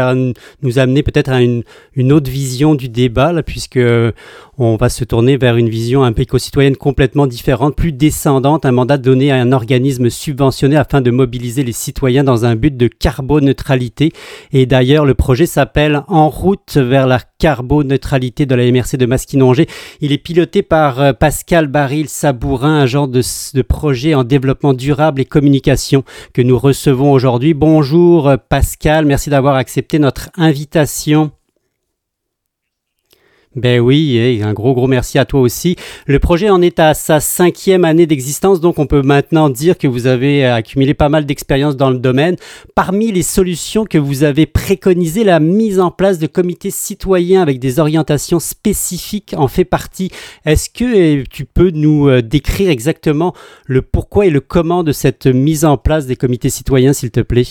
nous 0.62 0.78
amener 0.78 1.02
peut-être 1.02 1.30
à 1.30 1.42
une, 1.42 1.64
une 1.94 2.12
autre 2.12 2.30
vision 2.30 2.74
du 2.74 2.88
débat, 2.88 3.32
là, 3.32 3.42
puisque 3.42 3.78
on 4.58 4.76
va 4.76 4.88
se 4.88 5.04
tourner 5.04 5.36
vers 5.36 5.58
une 5.58 5.68
vision 5.68 6.02
un 6.02 6.12
peu 6.12 6.22
éco-citoyenne 6.22 6.76
complètement 6.76 7.26
différente, 7.26 7.76
plus 7.76 7.92
descendante, 7.92 8.64
un 8.64 8.72
donné 8.96 9.32
à 9.32 9.36
un 9.36 9.52
organisme 9.52 10.08
subventionné 10.08 10.76
afin 10.76 11.00
de 11.00 11.10
mobiliser 11.10 11.64
les 11.64 11.72
citoyens 11.72 12.24
dans 12.24 12.44
un 12.44 12.54
but 12.54 12.76
de 12.76 12.86
carboneutralité. 12.86 14.12
Et 14.52 14.66
d'ailleurs, 14.66 15.04
le 15.04 15.14
projet 15.14 15.46
s'appelle 15.46 16.02
En 16.08 16.28
route 16.28 16.76
vers 16.76 17.06
la 17.06 17.18
carboneutralité 17.38 18.46
de 18.46 18.54
la 18.54 18.70
MRC 18.70 18.96
de 18.96 19.06
Masquinongé. 19.06 19.66
Il 20.00 20.12
est 20.12 20.18
piloté 20.18 20.62
par 20.62 21.00
euh, 21.00 21.12
Pascal 21.12 21.66
Baril 21.66 22.08
Sabourin, 22.08 22.80
agent 22.80 23.08
de, 23.08 23.22
de 23.54 23.62
projet 23.62 24.14
en 24.14 24.24
développement 24.24 24.72
durable 24.72 25.20
et 25.20 25.24
communication 25.24 26.04
que 26.32 26.42
nous 26.42 26.58
recevons 26.58 27.12
aujourd'hui. 27.12 27.54
Bonjour 27.54 28.28
euh, 28.28 28.36
Pascal, 28.36 29.04
merci 29.04 29.30
d'avoir 29.30 29.56
accepté 29.56 29.98
notre 29.98 30.30
invitation. 30.36 31.32
Ben 33.56 33.80
oui, 33.80 34.18
et 34.18 34.42
un 34.42 34.52
gros 34.52 34.74
gros 34.74 34.86
merci 34.86 35.18
à 35.18 35.24
toi 35.24 35.40
aussi. 35.40 35.76
Le 36.06 36.18
projet 36.18 36.50
en 36.50 36.60
est 36.60 36.78
à 36.78 36.92
sa 36.92 37.20
cinquième 37.20 37.86
année 37.86 38.06
d'existence, 38.06 38.60
donc 38.60 38.78
on 38.78 38.86
peut 38.86 39.00
maintenant 39.00 39.48
dire 39.48 39.78
que 39.78 39.88
vous 39.88 40.06
avez 40.06 40.44
accumulé 40.44 40.92
pas 40.92 41.08
mal 41.08 41.24
d'expérience 41.24 41.74
dans 41.74 41.88
le 41.88 41.96
domaine. 41.96 42.36
Parmi 42.74 43.12
les 43.12 43.22
solutions 43.22 43.86
que 43.86 43.96
vous 43.96 44.24
avez 44.24 44.44
préconisées, 44.44 45.24
la 45.24 45.40
mise 45.40 45.80
en 45.80 45.90
place 45.90 46.18
de 46.18 46.26
comités 46.26 46.70
citoyens 46.70 47.40
avec 47.40 47.58
des 47.58 47.80
orientations 47.80 48.40
spécifiques 48.40 49.34
en 49.34 49.48
fait 49.48 49.64
partie. 49.64 50.10
Est-ce 50.44 50.68
que 50.68 51.20
euh, 51.20 51.24
tu 51.30 51.46
peux 51.46 51.70
nous 51.70 52.08
euh, 52.08 52.20
décrire 52.20 52.68
exactement 52.68 53.32
le 53.64 53.80
pourquoi 53.80 54.26
et 54.26 54.30
le 54.30 54.40
comment 54.40 54.84
de 54.84 54.92
cette 54.92 55.26
mise 55.26 55.64
en 55.64 55.78
place 55.78 56.04
des 56.04 56.16
comités 56.16 56.50
citoyens, 56.50 56.92
s'il 56.92 57.10
te 57.10 57.20
plaît? 57.20 57.46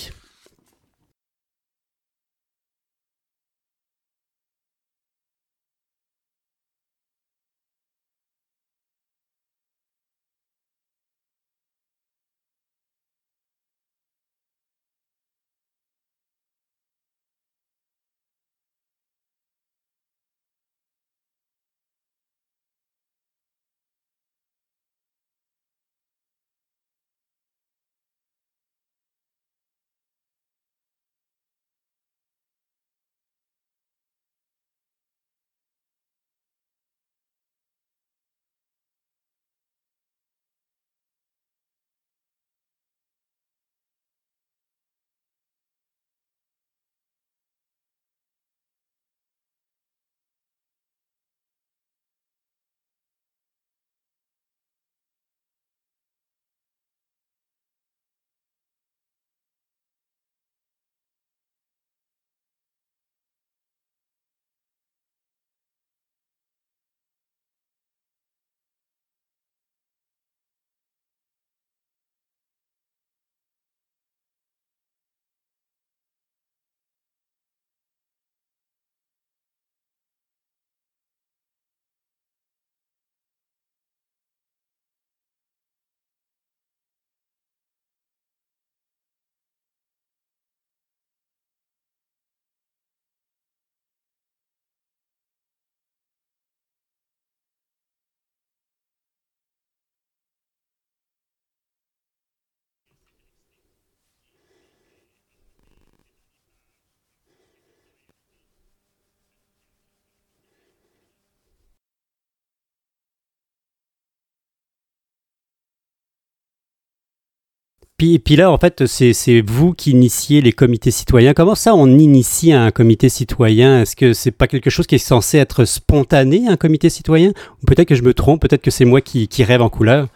Puis, 117.98 118.20
puis 118.20 118.36
là, 118.36 118.52
en 118.52 118.58
fait, 118.58 118.88
c'est 118.88 119.42
vous 119.42 119.74
qui 119.74 119.92
initiez 119.92 120.42
les 120.42 120.52
comités 120.52 120.92
citoyens. 120.92 121.34
Comment 121.34 121.56
ça, 121.56 121.74
on 121.74 121.88
initie 121.88 122.52
un 122.52 122.70
comité 122.72 123.08
citoyen? 123.08 123.82
Est-ce 123.82 123.96
que 123.96 124.12
c'est 124.12 124.32
pas 124.32 124.48
quelque 124.48 124.70
chose 124.70 124.86
qui 124.86 124.96
est 124.96 124.98
censé 124.98 125.38
être 125.38 125.64
spontané, 125.64 126.46
un 126.50 126.58
comité 126.58 126.90
citoyen? 126.90 127.32
Ou 127.64 127.66
peut-être 127.66 127.88
que 127.88 127.96
je 127.96 128.04
me 128.04 128.14
trompe, 128.14 128.42
peut-être 128.42 128.62
que 128.62 128.72
c'est 128.72 128.84
moi 128.84 129.00
qui, 129.00 129.30
qui 129.30 129.46
rêve 129.46 129.62
en 129.62 129.70
couleur? 129.70 130.10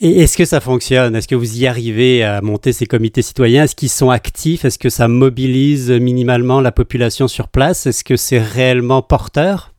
Et 0.00 0.20
est-ce 0.20 0.38
que 0.38 0.44
ça 0.44 0.60
fonctionne? 0.60 1.16
Est-ce 1.16 1.26
que 1.26 1.34
vous 1.34 1.58
y 1.58 1.66
arrivez 1.66 2.22
à 2.22 2.40
monter 2.40 2.72
ces 2.72 2.86
comités 2.86 3.20
citoyens? 3.20 3.64
Est-ce 3.64 3.74
qu'ils 3.74 3.88
sont 3.88 4.10
actifs? 4.10 4.64
Est-ce 4.64 4.78
que 4.78 4.90
ça 4.90 5.08
mobilise 5.08 5.90
minimalement 5.90 6.60
la 6.60 6.70
population 6.70 7.26
sur 7.26 7.48
place? 7.48 7.84
Est-ce 7.84 8.04
que 8.04 8.16
c'est 8.16 8.38
réellement 8.38 9.02
porteur? 9.02 9.74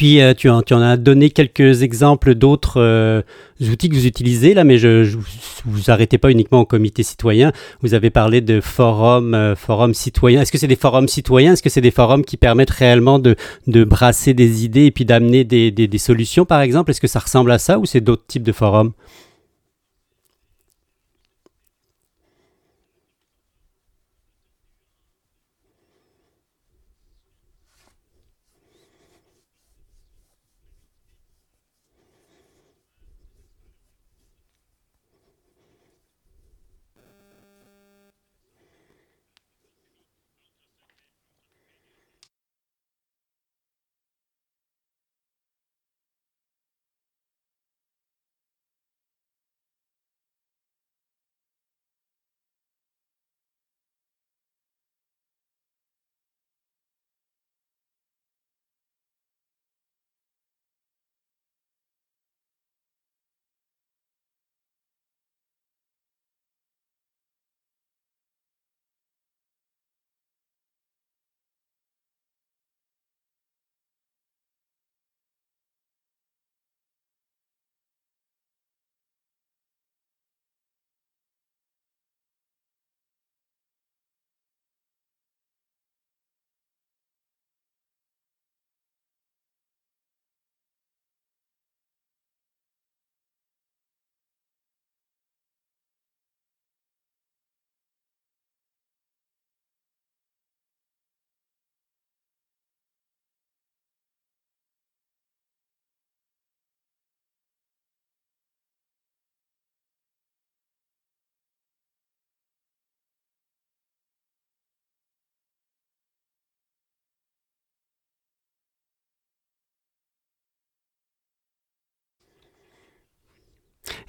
Puis 0.00 0.22
euh, 0.22 0.32
tu, 0.32 0.48
en, 0.48 0.62
as 0.80 0.96
donné 0.96 1.28
quelques 1.28 1.82
exemples 1.82 2.34
d'autres 2.34 2.80
euh, 2.80 3.20
outils 3.60 3.90
que 3.90 3.94
vous 3.94 4.06
utilisez 4.06 4.54
là, 4.54 4.64
mais 4.64 4.78
je, 4.78 5.04
je 5.04 5.18
vous 5.66 5.90
arrêtez 5.90 6.16
pas 6.16 6.30
uniquement 6.30 6.60
au 6.60 6.64
comité 6.64 7.02
citoyen. 7.02 7.52
Vous 7.82 7.92
avez 7.92 8.08
parlé 8.08 8.40
de 8.40 8.62
forums, 8.62 9.34
euh, 9.34 9.54
forums 9.54 9.92
citoyens. 9.92 10.40
Est-ce 10.40 10.52
que 10.52 10.56
c'est 10.56 10.68
des 10.68 10.76
forums 10.76 11.06
citoyens? 11.06 11.52
Est-ce 11.52 11.62
que 11.62 11.68
c'est 11.68 11.82
des 11.82 11.90
forums 11.90 12.24
qui 12.24 12.38
permettent 12.38 12.70
réellement 12.70 13.18
de, 13.18 13.36
brasser 13.84 14.32
des 14.32 14.64
idées 14.64 14.86
et 14.86 14.90
puis 14.90 15.04
d'amener 15.04 15.44
des 15.44 15.98
solutions, 15.98 16.46
par 16.46 16.62
exemple? 16.62 16.92
Est-ce 16.92 17.02
que 17.02 17.06
ça 17.06 17.18
ressemble 17.18 17.52
à 17.52 17.58
ça 17.58 17.78
ou 17.78 17.84
c'est 17.84 18.00
d'autres 18.00 18.24
types 18.26 18.42
de 18.42 18.52
forums? 18.52 18.92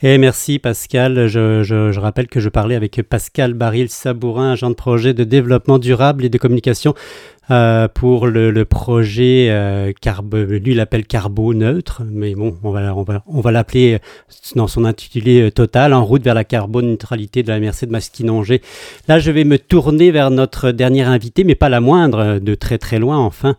Et 0.04 0.18
merci 0.18 0.58
Pascal. 0.58 1.28
Je, 1.28 1.99
rappelle 1.99 2.28
que 2.28 2.39
je 2.39 2.49
parlais 2.49 2.74
avec 2.74 2.99
Pascal 3.04 3.54
Baril-Sabourin, 3.54 4.54
agent 4.54 4.72
de 4.72 4.76
projet 4.76 5.14
de 5.14 5.24
développement 5.24 5.78
durable 5.78 6.26
et 6.26 6.30
de 6.30 6.39
communication 6.39 6.95
euh, 7.52 7.88
pour 7.88 8.26
le, 8.26 8.66
projet 8.66 9.49
euh, 9.52 9.91
carbo, 9.99 10.38
lui 10.38 10.74
l'appelle 10.74 11.06
carbo 11.06 11.54
neutre, 11.54 12.02
mais 12.10 12.34
bon, 12.34 12.56
on 12.64 12.72
va, 12.72 12.95
on 12.95 13.04
va, 13.04 13.24
on 13.28 13.41
va 13.41 13.52
l'appeler 13.52 13.99
dans 14.56 14.68
son 14.68 14.86
intitulé 14.86 15.41
euh, 15.41 15.52
total, 15.52 15.93
en 15.93 16.06
route 16.06 16.24
vers 16.24 16.34
la 16.34 16.43
carboneutralité 16.43 17.43
de 17.43 17.49
la 17.49 17.60
MRC 17.60 17.86
de 17.86 17.91
Masquinongé. 17.91 18.62
Là, 19.08 19.20
je 19.20 19.32
vais 19.32 19.43
me 19.43 19.58
tourner 19.58 20.12
vers 20.12 20.32
notre 20.32 20.72
dernière 20.72 21.10
invité, 21.10 21.43
mais 21.43 21.56
pas 21.56 21.70
la 21.70 21.82
moindre, 21.82 22.39
de 22.39 22.56
très 22.56 22.78
très 22.78 22.99
loin 22.99 23.18
enfin. 23.18 23.56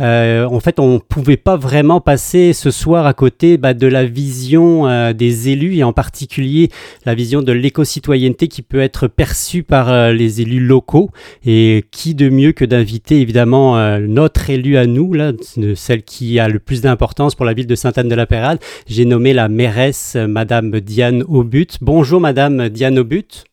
Euh, 0.00 0.44
en 0.44 0.60
fait, 0.60 0.78
on 0.78 0.98
pouvait 0.98 1.36
pas 1.36 1.56
vraiment 1.56 2.00
passer 2.00 2.52
ce 2.52 2.70
soir 2.70 3.06
à 3.06 3.14
côté 3.14 3.58
bah, 3.58 3.74
de 3.74 3.86
la 3.86 4.04
vision 4.04 4.86
euh, 4.86 5.12
des 5.12 5.48
élus 5.48 5.74
en 5.86 5.92
particulier 5.92 6.70
la 7.04 7.14
vision 7.14 7.42
de 7.42 7.52
l'éco-citoyenneté 7.52 8.48
qui 8.48 8.62
peut 8.62 8.80
être 8.80 9.08
perçue 9.08 9.62
par 9.62 9.90
euh, 9.90 10.12
les 10.12 10.40
élus 10.40 10.60
locaux. 10.60 11.10
Et 11.44 11.84
qui 11.90 12.14
de 12.14 12.28
mieux 12.28 12.52
que 12.52 12.64
d'inviter 12.64 13.20
évidemment 13.20 13.78
euh, 13.78 13.98
notre 14.00 14.50
élu 14.50 14.76
à 14.76 14.86
nous, 14.86 15.12
là, 15.12 15.32
celle 15.74 16.02
qui 16.02 16.38
a 16.38 16.48
le 16.48 16.58
plus 16.58 16.80
d'importance 16.82 17.34
pour 17.34 17.46
la 17.46 17.54
ville 17.54 17.66
de 17.66 17.74
Sainte-Anne-de-la-Pérade? 17.74 18.58
J'ai 18.86 19.04
nommé 19.04 19.32
la 19.32 19.48
mairesse 19.48 20.14
euh, 20.16 20.26
Madame 20.26 20.80
Diane 20.80 21.22
Aubut. 21.28 21.68
Bonjour 21.80 22.20
Madame 22.20 22.68
Diane 22.68 22.98
Aubut. 22.98 23.44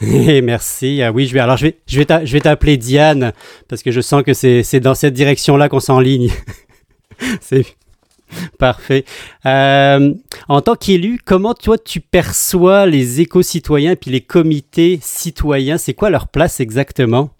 Et 0.00 0.40
merci. 0.40 1.02
Ah 1.02 1.12
oui, 1.12 1.26
je 1.26 1.34
vais 1.34 1.40
alors 1.40 1.56
je 1.56 1.66
vais 1.66 1.78
je 1.86 2.00
vais 2.00 2.26
je 2.26 2.32
vais 2.32 2.40
t'appeler 2.40 2.76
Diane 2.78 3.32
parce 3.68 3.82
que 3.82 3.90
je 3.90 4.00
sens 4.00 4.22
que 4.22 4.32
c'est 4.32 4.80
dans 4.80 4.94
cette 4.94 5.12
direction-là 5.14 5.68
qu'on 5.68 5.80
s'enligne. 5.80 6.30
c'est 7.40 7.66
Parfait. 8.58 9.04
Euh, 9.46 10.14
en 10.48 10.60
tant 10.60 10.74
qu'élu, 10.74 11.20
comment 11.24 11.54
toi 11.54 11.78
tu 11.78 12.00
perçois 12.00 12.86
les 12.86 13.20
éco-citoyens 13.20 13.96
puis 13.96 14.10
les 14.10 14.20
comités 14.20 14.98
citoyens? 15.02 15.78
C'est 15.78 15.94
quoi 15.94 16.10
leur 16.10 16.28
place 16.28 16.60
exactement? 16.60 17.30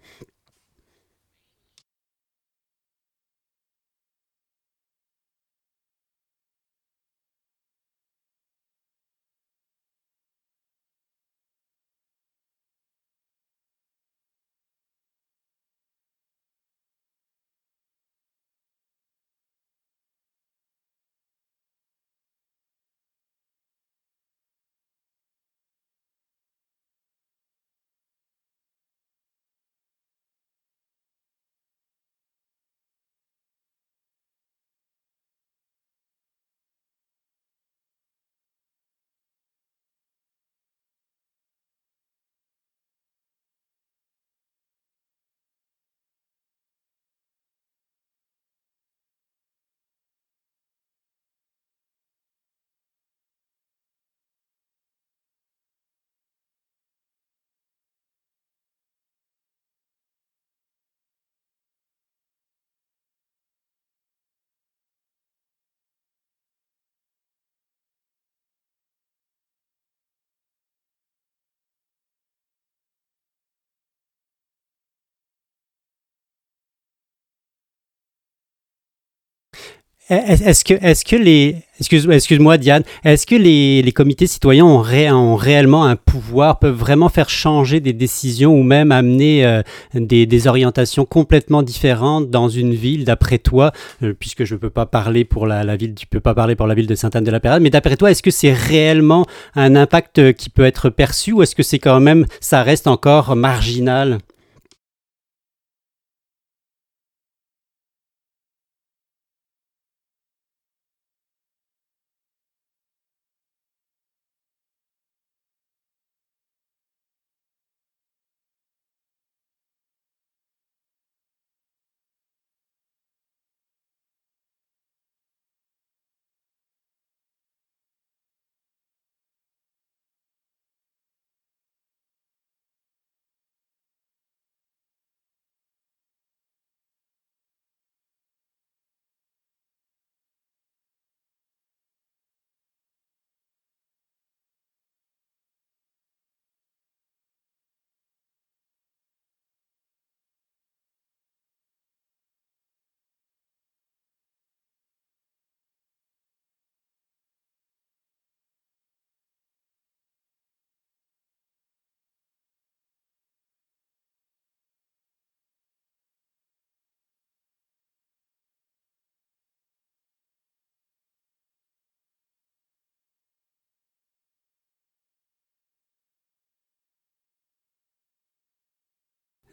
Est-ce 80.11 80.65
que, 80.65 80.75
est-ce 80.75 81.05
que 81.05 81.15
les, 81.15 81.55
excuse, 81.79 82.09
excuse-moi 82.11 82.59
Diane, 82.59 82.83
est-ce 83.05 83.29
que 83.29 83.37
les, 83.37 83.81
les 83.81 83.93
comités 83.93 84.27
citoyens 84.27 84.65
ont, 84.65 84.81
ré, 84.81 85.09
ont, 85.09 85.37
réellement 85.37 85.85
un 85.85 85.95
pouvoir, 85.95 86.59
peuvent 86.59 86.75
vraiment 86.75 87.09
faire 87.09 87.31
changer 87.31 87.79
des 87.79 87.93
décisions 87.93 88.53
ou 88.53 88.65
même 88.65 88.91
amener 88.91 89.47
euh, 89.47 89.63
des, 89.95 90.27
des, 90.27 90.47
orientations 90.49 91.05
complètement 91.05 91.63
différentes 91.63 92.29
dans 92.29 92.49
une 92.49 92.75
ville, 92.75 93.05
d'après 93.05 93.39
toi, 93.39 93.71
euh, 94.03 94.13
puisque 94.13 94.43
je 94.43 94.55
ne 94.55 94.59
peux 94.59 94.69
pas 94.71 94.85
parler 94.85 95.25
pour 95.25 95.47
la, 95.47 95.63
la, 95.63 95.77
ville, 95.77 95.95
tu 95.95 96.09
peux 96.09 96.19
pas 96.19 96.35
parler 96.35 96.57
pour 96.57 96.67
la 96.67 96.75
ville 96.75 96.89
de 96.89 96.97
Sainte-Anne-de-la-Pérade, 96.97 97.63
mais 97.63 97.71
d'après 97.71 97.97
toi, 97.97 98.11
est-ce 98.11 98.25
que 98.25 98.33
c'est 98.33 98.53
réellement 98.53 99.27
un 99.55 99.77
impact 99.77 100.33
qui 100.33 100.51
peut 100.51 100.65
être 100.65 100.91
perçu 100.91 101.31
ou 101.31 101.43
est-ce 101.43 101.55
que 101.55 101.63
c'est 101.63 101.79
quand 101.79 102.01
même, 102.01 102.27
ça 102.41 102.65
reste 102.65 102.89
encore 102.89 103.37
marginal? 103.37 104.19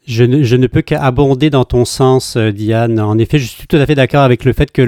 Je 0.08 0.24
ne, 0.24 0.42
je 0.42 0.56
ne 0.56 0.66
peux 0.66 0.80
qu'abonder 0.80 1.50
dans 1.50 1.66
ton 1.66 1.84
sens, 1.84 2.38
euh, 2.38 2.50
Diane. 2.50 2.98
En 2.98 3.18
effet, 3.18 3.38
je 3.38 3.44
suis 3.44 3.66
tout 3.66 3.76
à 3.76 3.84
fait 3.84 3.94
d'accord 3.94 4.22
avec 4.22 4.46
le 4.46 4.54
fait 4.54 4.72
que 4.72 4.80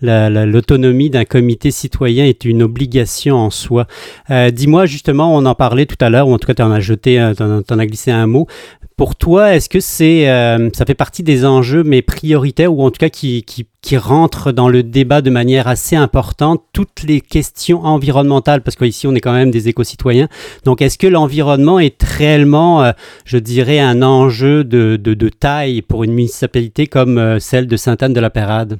l'autonomie 0.00 1.08
la, 1.08 1.18
d'un 1.18 1.24
comité 1.24 1.72
citoyen 1.72 2.24
est 2.24 2.44
une 2.44 2.62
obligation 2.62 3.34
en 3.34 3.50
soi. 3.50 3.88
Euh, 4.30 4.52
Dis-moi 4.52 4.86
justement, 4.86 5.36
on 5.36 5.44
en 5.44 5.56
parlait 5.56 5.86
tout 5.86 5.96
à 6.00 6.08
l'heure, 6.08 6.28
ou 6.28 6.34
en 6.34 6.38
tout 6.38 6.46
cas 6.46 6.54
tu 6.54 6.62
en 6.62 6.70
as 6.70 6.78
jeté, 6.78 7.32
tu 7.36 7.42
en, 7.42 7.78
as 7.80 7.86
glissé 7.86 8.12
un 8.12 8.28
mot. 8.28 8.46
Pour 8.96 9.16
toi, 9.16 9.56
est-ce 9.56 9.68
que 9.68 9.80
c'est, 9.80 10.28
euh, 10.28 10.70
ça 10.72 10.84
fait 10.84 10.94
partie 10.94 11.24
des 11.24 11.44
enjeux, 11.44 11.82
mais 11.82 12.00
prioritaires, 12.00 12.72
ou 12.72 12.80
en 12.84 12.92
tout 12.92 12.98
cas 13.00 13.08
qui, 13.08 13.42
qui, 13.42 13.66
qui 13.82 13.96
rentrent 13.96 14.52
dans 14.52 14.68
le 14.68 14.84
débat 14.84 15.20
de 15.20 15.30
manière 15.30 15.66
assez 15.66 15.96
importante, 15.96 16.62
toutes 16.72 17.02
les 17.02 17.20
questions 17.20 17.84
environnementales, 17.84 18.62
parce 18.62 18.76
qu'ici 18.76 19.08
on 19.08 19.14
est 19.16 19.20
quand 19.20 19.32
même 19.32 19.50
des 19.50 19.68
éco-citoyens. 19.68 20.28
Donc 20.64 20.80
est-ce 20.80 20.96
que 20.96 21.08
l'environnement 21.08 21.80
est 21.80 22.00
réellement, 22.04 22.84
euh, 22.84 22.92
je 23.24 23.38
dirais, 23.38 23.80
un 23.80 24.00
enjeu 24.00 24.62
de, 24.62 24.94
de, 24.94 25.14
de, 25.14 25.28
taille 25.28 25.82
pour 25.82 26.04
une 26.04 26.12
municipalité 26.12 26.86
comme 26.86 27.18
euh, 27.18 27.40
celle 27.40 27.66
de 27.66 27.76
Sainte-Anne-de-la-Pérade? 27.76 28.78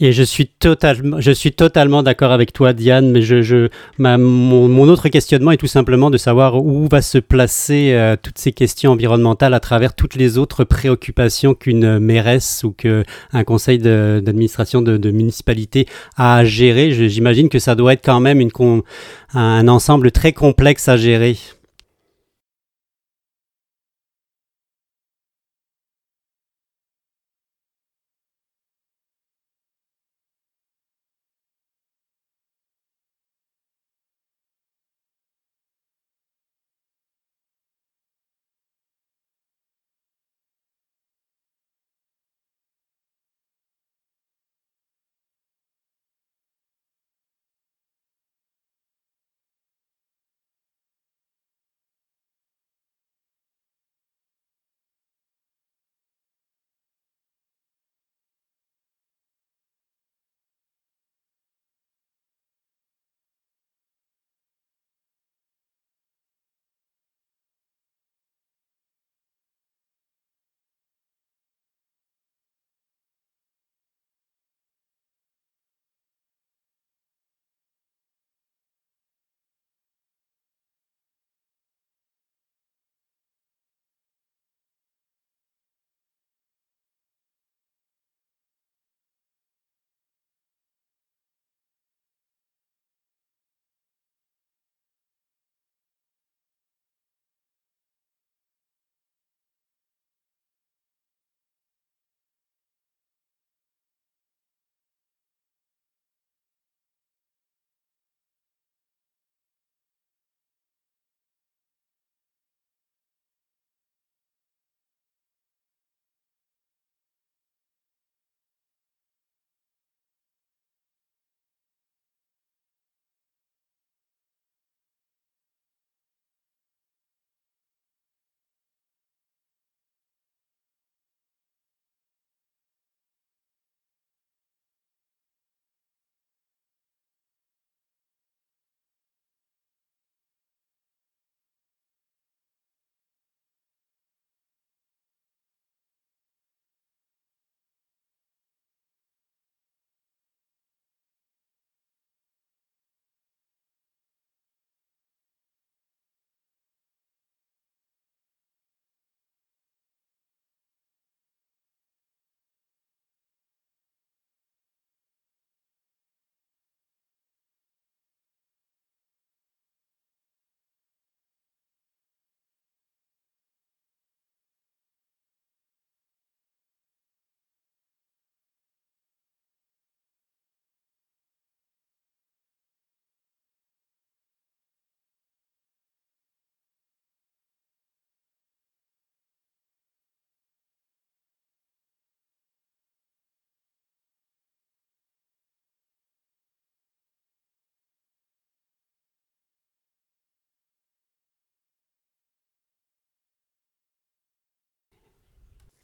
Et 0.00 0.10
je 0.10 0.24
suis 0.24 0.48
totalement, 0.48 1.20
je 1.20 1.30
suis 1.30 1.52
totalement 1.52 2.02
d'accord 2.02 2.32
avec 2.32 2.52
toi, 2.52 2.72
Diane. 2.72 3.12
Mais 3.12 3.22
je, 3.22 3.42
je 3.42 3.68
ma, 3.96 4.18
mon, 4.18 4.66
mon, 4.66 4.88
autre 4.88 5.08
questionnement 5.08 5.52
est 5.52 5.56
tout 5.56 5.68
simplement 5.68 6.10
de 6.10 6.16
savoir 6.16 6.56
où 6.56 6.88
va 6.90 7.00
se 7.00 7.18
placer 7.18 7.92
euh, 7.92 8.16
toutes 8.20 8.38
ces 8.38 8.50
questions 8.50 8.90
environnementales 8.90 9.54
à 9.54 9.60
travers 9.60 9.94
toutes 9.94 10.16
les 10.16 10.36
autres 10.36 10.64
préoccupations 10.64 11.54
qu'une 11.54 12.00
mairesse 12.00 12.64
ou 12.64 12.72
qu'un 12.72 13.44
conseil 13.46 13.78
d'administration 13.78 14.82
de, 14.82 14.96
de, 14.96 15.10
municipalité 15.12 15.86
a 16.16 16.38
à 16.38 16.44
gérer. 16.44 16.90
J'imagine 17.08 17.48
que 17.48 17.60
ça 17.60 17.76
doit 17.76 17.92
être 17.92 18.04
quand 18.04 18.18
même 18.18 18.40
une, 18.40 18.50
un 19.32 19.68
ensemble 19.68 20.10
très 20.10 20.32
complexe 20.32 20.88
à 20.88 20.96
gérer. 20.96 21.36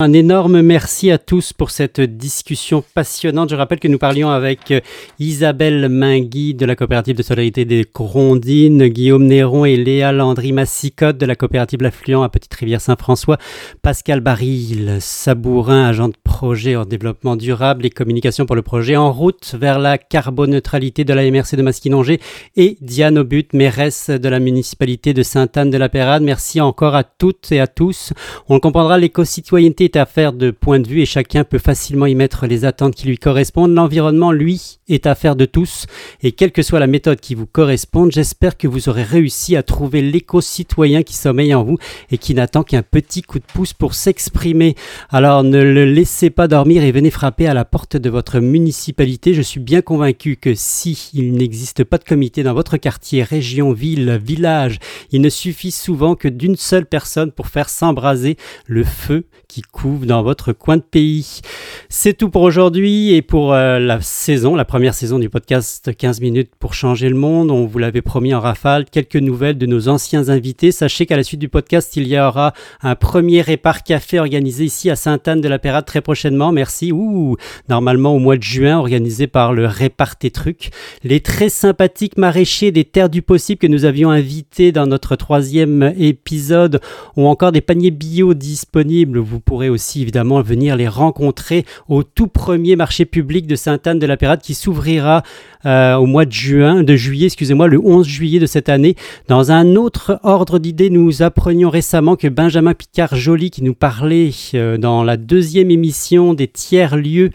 Un 0.02 0.14
énorme 0.14 0.62
merci 0.62 1.10
à 1.10 1.18
tous 1.18 1.52
pour 1.52 1.70
cette 1.70 2.00
discussion 2.00 2.82
passionnante. 2.94 3.50
Je 3.50 3.54
rappelle 3.54 3.80
que 3.80 3.86
nous 3.86 3.98
parlions 3.98 4.30
avec 4.30 4.70
euh, 4.70 4.80
Isabelle 5.18 5.90
Mingui 5.90 6.54
de 6.54 6.64
la 6.64 6.74
coopérative 6.74 7.16
de 7.16 7.22
solidarité 7.22 7.66
des 7.66 7.84
Grondines, 7.92 8.88
Guillaume 8.88 9.26
Néron 9.26 9.66
et 9.66 9.76
Léa 9.76 10.12
Landry-Massicotte 10.12 11.18
de 11.18 11.26
la 11.26 11.36
coopérative 11.36 11.82
L'Affluent 11.82 12.22
à 12.22 12.30
Petite-Rivière-Saint-François, 12.30 13.36
Pascal 13.82 14.20
Baril, 14.20 14.96
Sabourin, 15.00 15.88
agent 15.88 16.08
de 16.08 16.14
projet 16.24 16.76
en 16.76 16.86
développement 16.86 17.36
durable 17.36 17.84
et 17.84 17.90
communication 17.90 18.46
pour 18.46 18.56
le 18.56 18.62
projet 18.62 18.96
En 18.96 19.12
route 19.12 19.54
vers 19.60 19.78
la 19.78 19.98
carboneutralité 19.98 21.04
de 21.04 21.12
la 21.12 21.30
MRC 21.30 21.56
de 21.56 21.62
Masquinongé 21.62 22.20
et 22.56 22.78
Diane 22.80 23.18
Obut, 23.18 23.48
mairesse 23.52 24.08
de 24.08 24.28
la 24.30 24.40
municipalité 24.40 25.12
de 25.12 25.22
Sainte-Anne-de-la-Pérade. 25.22 26.22
Merci 26.22 26.58
encore 26.62 26.94
à 26.94 27.04
toutes 27.04 27.52
et 27.52 27.60
à 27.60 27.66
tous. 27.66 28.14
On 28.48 28.54
le 28.54 28.60
comprendra, 28.60 28.96
l'éco-citoyenneté 28.96 29.89
est 29.90 29.98
affaire 29.98 30.32
de 30.32 30.50
point 30.50 30.78
de 30.78 30.86
vue 30.86 31.00
et 31.00 31.06
chacun 31.06 31.42
peut 31.42 31.58
facilement 31.58 32.06
y 32.06 32.14
mettre 32.14 32.46
les 32.46 32.64
attentes 32.64 32.94
qui 32.94 33.08
lui 33.08 33.18
correspondent. 33.18 33.74
L'environnement, 33.74 34.30
lui, 34.30 34.78
est 34.88 35.06
affaire 35.06 35.36
de 35.36 35.44
tous 35.44 35.86
et 36.22 36.32
quelle 36.32 36.52
que 36.52 36.62
soit 36.62 36.78
la 36.78 36.86
méthode 36.86 37.20
qui 37.20 37.34
vous 37.34 37.46
corresponde, 37.46 38.12
j'espère 38.12 38.56
que 38.56 38.68
vous 38.68 38.88
aurez 38.88 39.02
réussi 39.02 39.56
à 39.56 39.62
trouver 39.62 40.02
l'éco-citoyen 40.02 41.02
qui 41.02 41.14
sommeille 41.14 41.54
en 41.54 41.64
vous 41.64 41.78
et 42.10 42.18
qui 42.18 42.34
n'attend 42.34 42.62
qu'un 42.62 42.82
petit 42.82 43.22
coup 43.22 43.38
de 43.38 43.44
pouce 43.44 43.72
pour 43.72 43.94
s'exprimer. 43.94 44.76
Alors 45.10 45.42
ne 45.42 45.62
le 45.62 45.84
laissez 45.84 46.30
pas 46.30 46.46
dormir 46.46 46.84
et 46.84 46.92
venez 46.92 47.10
frapper 47.10 47.46
à 47.46 47.54
la 47.54 47.64
porte 47.64 47.96
de 47.96 48.10
votre 48.10 48.38
municipalité. 48.38 49.34
Je 49.34 49.42
suis 49.42 49.60
bien 49.60 49.82
convaincu 49.82 50.36
que 50.36 50.54
si 50.54 51.10
il 51.14 51.32
n'existe 51.32 51.84
pas 51.84 51.98
de 51.98 52.04
comité 52.04 52.42
dans 52.42 52.54
votre 52.54 52.76
quartier, 52.76 53.22
région, 53.22 53.72
ville, 53.72 54.20
village, 54.24 54.78
il 55.10 55.20
ne 55.20 55.28
suffit 55.28 55.72
souvent 55.72 56.14
que 56.14 56.28
d'une 56.28 56.56
seule 56.56 56.86
personne 56.86 57.32
pour 57.32 57.48
faire 57.48 57.68
s'embraser 57.68 58.36
le 58.66 58.84
feu 58.84 59.24
qui 59.48 59.62
dans 59.88 60.22
votre 60.22 60.52
coin 60.52 60.76
de 60.76 60.82
pays. 60.82 61.40
C'est 61.88 62.12
tout 62.12 62.28
pour 62.28 62.42
aujourd'hui 62.42 63.14
et 63.14 63.22
pour 63.22 63.54
euh, 63.54 63.78
la 63.78 64.00
saison, 64.02 64.54
la 64.54 64.66
première 64.66 64.92
saison 64.92 65.18
du 65.18 65.30
podcast 65.30 65.96
15 65.96 66.20
minutes 66.20 66.50
pour 66.58 66.74
changer 66.74 67.08
le 67.08 67.16
monde. 67.16 67.50
On 67.50 67.64
vous 67.64 67.78
l'avait 67.78 68.02
promis 68.02 68.34
en 68.34 68.40
rafale, 68.40 68.84
quelques 68.84 69.16
nouvelles 69.16 69.56
de 69.56 69.64
nos 69.64 69.88
anciens 69.88 70.28
invités. 70.28 70.70
Sachez 70.70 71.06
qu'à 71.06 71.16
la 71.16 71.22
suite 71.22 71.40
du 71.40 71.48
podcast, 71.48 71.96
il 71.96 72.06
y 72.08 72.18
aura 72.18 72.52
un 72.82 72.94
premier 72.94 73.40
répart 73.40 73.82
café 73.82 74.18
organisé 74.18 74.64
ici 74.64 74.90
à 74.90 74.96
Sainte-Anne-de-la-Pérade 74.96 75.86
très 75.86 76.02
prochainement. 76.02 76.52
Merci. 76.52 76.92
Ouh, 76.92 77.36
normalement 77.70 78.14
au 78.14 78.18
mois 78.18 78.36
de 78.36 78.42
juin, 78.42 78.78
organisé 78.78 79.28
par 79.28 79.54
le 79.54 79.66
Répart 79.66 80.16
tes 80.16 80.30
trucs. 80.30 80.70
Les 81.04 81.20
très 81.20 81.48
sympathiques 81.48 82.18
maraîchers 82.18 82.70
des 82.70 82.84
terres 82.84 83.08
du 83.08 83.22
possible 83.22 83.58
que 83.58 83.66
nous 83.66 83.86
avions 83.86 84.10
invités 84.10 84.72
dans 84.72 84.86
notre 84.86 85.16
troisième 85.16 85.94
épisode 85.98 86.80
ont 87.16 87.26
encore 87.26 87.52
des 87.52 87.62
paniers 87.62 87.90
bio 87.90 88.34
disponibles. 88.34 89.18
Vous 89.18 89.40
pourrez 89.40 89.69
aussi 89.70 90.02
évidemment 90.02 90.42
venir 90.42 90.76
les 90.76 90.88
rencontrer 90.88 91.64
au 91.88 92.02
tout 92.02 92.26
premier 92.26 92.76
marché 92.76 93.04
public 93.04 93.46
de 93.46 93.56
Sainte-Anne-de-la-Pérade 93.56 94.40
qui 94.42 94.54
s'ouvrira 94.54 95.22
euh, 95.66 95.94
au 95.96 96.06
mois 96.06 96.24
de 96.24 96.32
juin, 96.32 96.82
de 96.82 96.96
juillet, 96.96 97.26
excusez-moi, 97.26 97.68
le 97.68 97.78
11 97.78 98.06
juillet 98.06 98.38
de 98.38 98.46
cette 98.46 98.68
année. 98.68 98.96
Dans 99.28 99.52
un 99.52 99.76
autre 99.76 100.18
ordre 100.22 100.58
d'idées, 100.58 100.90
nous 100.90 101.22
apprenions 101.22 101.70
récemment 101.70 102.16
que 102.16 102.28
Benjamin 102.28 102.74
Picard-Joly, 102.74 103.50
qui 103.50 103.62
nous 103.62 103.74
parlait 103.74 104.30
euh, 104.54 104.78
dans 104.78 105.04
la 105.04 105.16
deuxième 105.16 105.70
émission 105.70 106.34
des 106.34 106.48
tiers-lieux, 106.48 107.30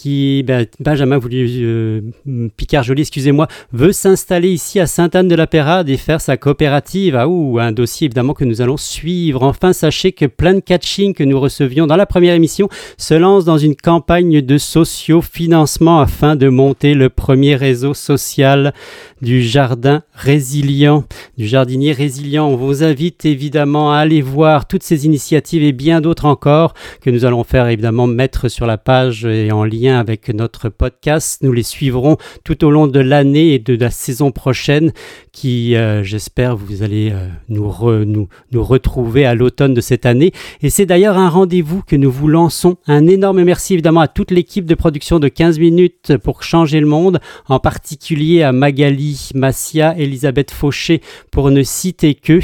qui, 0.00 0.42
ben, 0.46 0.64
Benjamin 0.78 1.20
euh, 1.30 2.00
Picard 2.56 2.84
Joly, 2.84 3.02
excusez-moi, 3.02 3.48
veut 3.70 3.92
s'installer 3.92 4.48
ici 4.48 4.80
à 4.80 4.86
Sainte-Anne-de-la-Pérade 4.86 5.90
et 5.90 5.98
faire 5.98 6.22
sa 6.22 6.38
coopérative. 6.38 7.16
Ah, 7.16 7.28
ou 7.28 7.58
un 7.58 7.70
dossier 7.70 8.06
évidemment 8.06 8.32
que 8.32 8.46
nous 8.46 8.62
allons 8.62 8.78
suivre. 8.78 9.42
Enfin, 9.42 9.74
sachez 9.74 10.12
que 10.12 10.24
Plan 10.24 10.60
Catching 10.60 11.12
que 11.12 11.22
nous 11.22 11.38
recevions 11.38 11.86
dans 11.86 11.96
la 11.96 12.06
première 12.06 12.34
émission 12.34 12.70
se 12.96 13.12
lance 13.12 13.44
dans 13.44 13.58
une 13.58 13.76
campagne 13.76 14.40
de 14.40 14.56
socio-financement 14.56 16.00
afin 16.00 16.34
de 16.34 16.48
monter 16.48 16.94
le 16.94 17.10
premier 17.10 17.54
réseau 17.54 17.92
social 17.92 18.72
du 19.22 19.42
jardin 19.42 20.02
résilient, 20.14 21.04
du 21.36 21.46
jardinier 21.46 21.92
résilient. 21.92 22.48
On 22.48 22.56
vous 22.56 22.84
invite 22.84 23.24
évidemment 23.24 23.92
à 23.92 23.98
aller 23.98 24.22
voir 24.22 24.66
toutes 24.66 24.82
ces 24.82 25.06
initiatives 25.06 25.62
et 25.62 25.72
bien 25.72 26.00
d'autres 26.00 26.24
encore 26.24 26.74
que 27.00 27.10
nous 27.10 27.24
allons 27.24 27.44
faire 27.44 27.68
évidemment 27.68 28.06
mettre 28.06 28.48
sur 28.48 28.66
la 28.66 28.78
page 28.78 29.24
et 29.24 29.52
en 29.52 29.64
lien 29.64 29.98
avec 29.98 30.28
notre 30.28 30.68
podcast. 30.68 31.42
Nous 31.42 31.52
les 31.52 31.62
suivrons 31.62 32.16
tout 32.44 32.64
au 32.64 32.70
long 32.70 32.86
de 32.86 33.00
l'année 33.00 33.54
et 33.54 33.58
de 33.58 33.76
la 33.76 33.90
saison 33.90 34.30
prochaine 34.30 34.92
qui, 35.32 35.76
euh, 35.76 36.02
j'espère, 36.02 36.56
vous 36.56 36.82
allez 36.82 37.10
euh, 37.12 37.28
nous, 37.48 37.72
nous, 38.04 38.28
nous 38.52 38.64
retrouver 38.64 39.26
à 39.26 39.34
l'automne 39.34 39.74
de 39.74 39.80
cette 39.80 40.06
année. 40.06 40.32
Et 40.62 40.70
c'est 40.70 40.86
d'ailleurs 40.86 41.18
un 41.18 41.28
rendez-vous 41.28 41.82
que 41.82 41.96
nous 41.96 42.10
vous 42.10 42.28
lançons. 42.28 42.76
Un 42.86 43.06
énorme 43.06 43.42
merci 43.44 43.74
évidemment 43.74 44.00
à 44.00 44.08
toute 44.08 44.30
l'équipe 44.30 44.66
de 44.66 44.74
production 44.74 45.18
de 45.18 45.28
15 45.28 45.58
minutes 45.58 46.16
pour 46.22 46.42
changer 46.42 46.80
le 46.80 46.86
monde, 46.86 47.20
en 47.48 47.58
particulier 47.60 48.42
à 48.42 48.52
Magali, 48.52 49.09
Massia, 49.34 49.94
Elisabeth 49.98 50.50
Fauché 50.50 51.00
pour 51.30 51.50
ne 51.50 51.62
citer 51.62 52.14
que. 52.14 52.40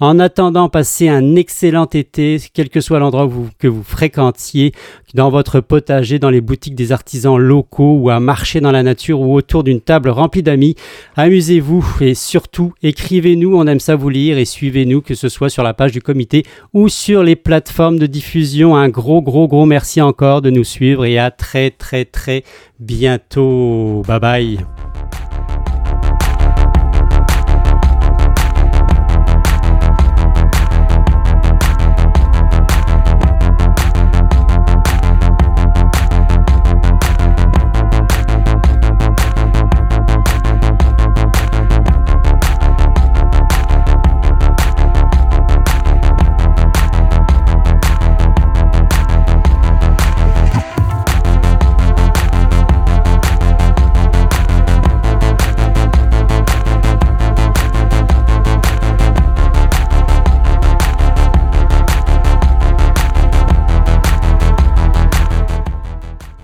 En 0.00 0.18
attendant, 0.18 0.68
passez 0.68 1.08
un 1.08 1.36
excellent 1.36 1.86
été, 1.86 2.40
quel 2.54 2.68
que 2.68 2.80
soit 2.80 2.98
l'endroit 2.98 3.28
que 3.58 3.68
vous 3.68 3.82
fréquentiez, 3.82 4.72
dans 5.14 5.30
votre 5.30 5.60
potager, 5.60 6.18
dans 6.18 6.30
les 6.30 6.40
boutiques 6.40 6.74
des 6.74 6.92
artisans 6.92 7.36
locaux 7.36 7.98
ou 7.98 8.10
à 8.10 8.20
marcher 8.20 8.60
dans 8.60 8.72
la 8.72 8.82
nature 8.82 9.20
ou 9.20 9.34
autour 9.34 9.64
d'une 9.64 9.80
table 9.80 10.08
remplie 10.08 10.42
d'amis. 10.42 10.76
Amusez-vous 11.16 11.84
et 12.00 12.14
surtout 12.14 12.72
écrivez-nous, 12.82 13.56
on 13.56 13.66
aime 13.66 13.80
ça 13.80 13.96
vous 13.96 14.08
lire 14.08 14.38
et 14.38 14.44
suivez-nous 14.44 15.00
que 15.00 15.14
ce 15.14 15.28
soit 15.28 15.50
sur 15.50 15.62
la 15.62 15.74
page 15.74 15.92
du 15.92 16.00
comité 16.00 16.44
ou 16.72 16.88
sur 16.88 17.22
les 17.22 17.36
plateformes 17.36 17.98
de 17.98 18.06
diffusion. 18.06 18.76
Un 18.76 18.88
gros 18.88 19.22
gros 19.22 19.48
gros 19.48 19.66
merci 19.66 20.00
encore 20.00 20.42
de 20.42 20.50
nous 20.50 20.64
suivre 20.64 21.04
et 21.04 21.18
à 21.18 21.30
très 21.30 21.70
très 21.70 22.04
très 22.04 22.44
bientôt. 22.78 24.02
Bye 24.06 24.20
bye. 24.20 24.79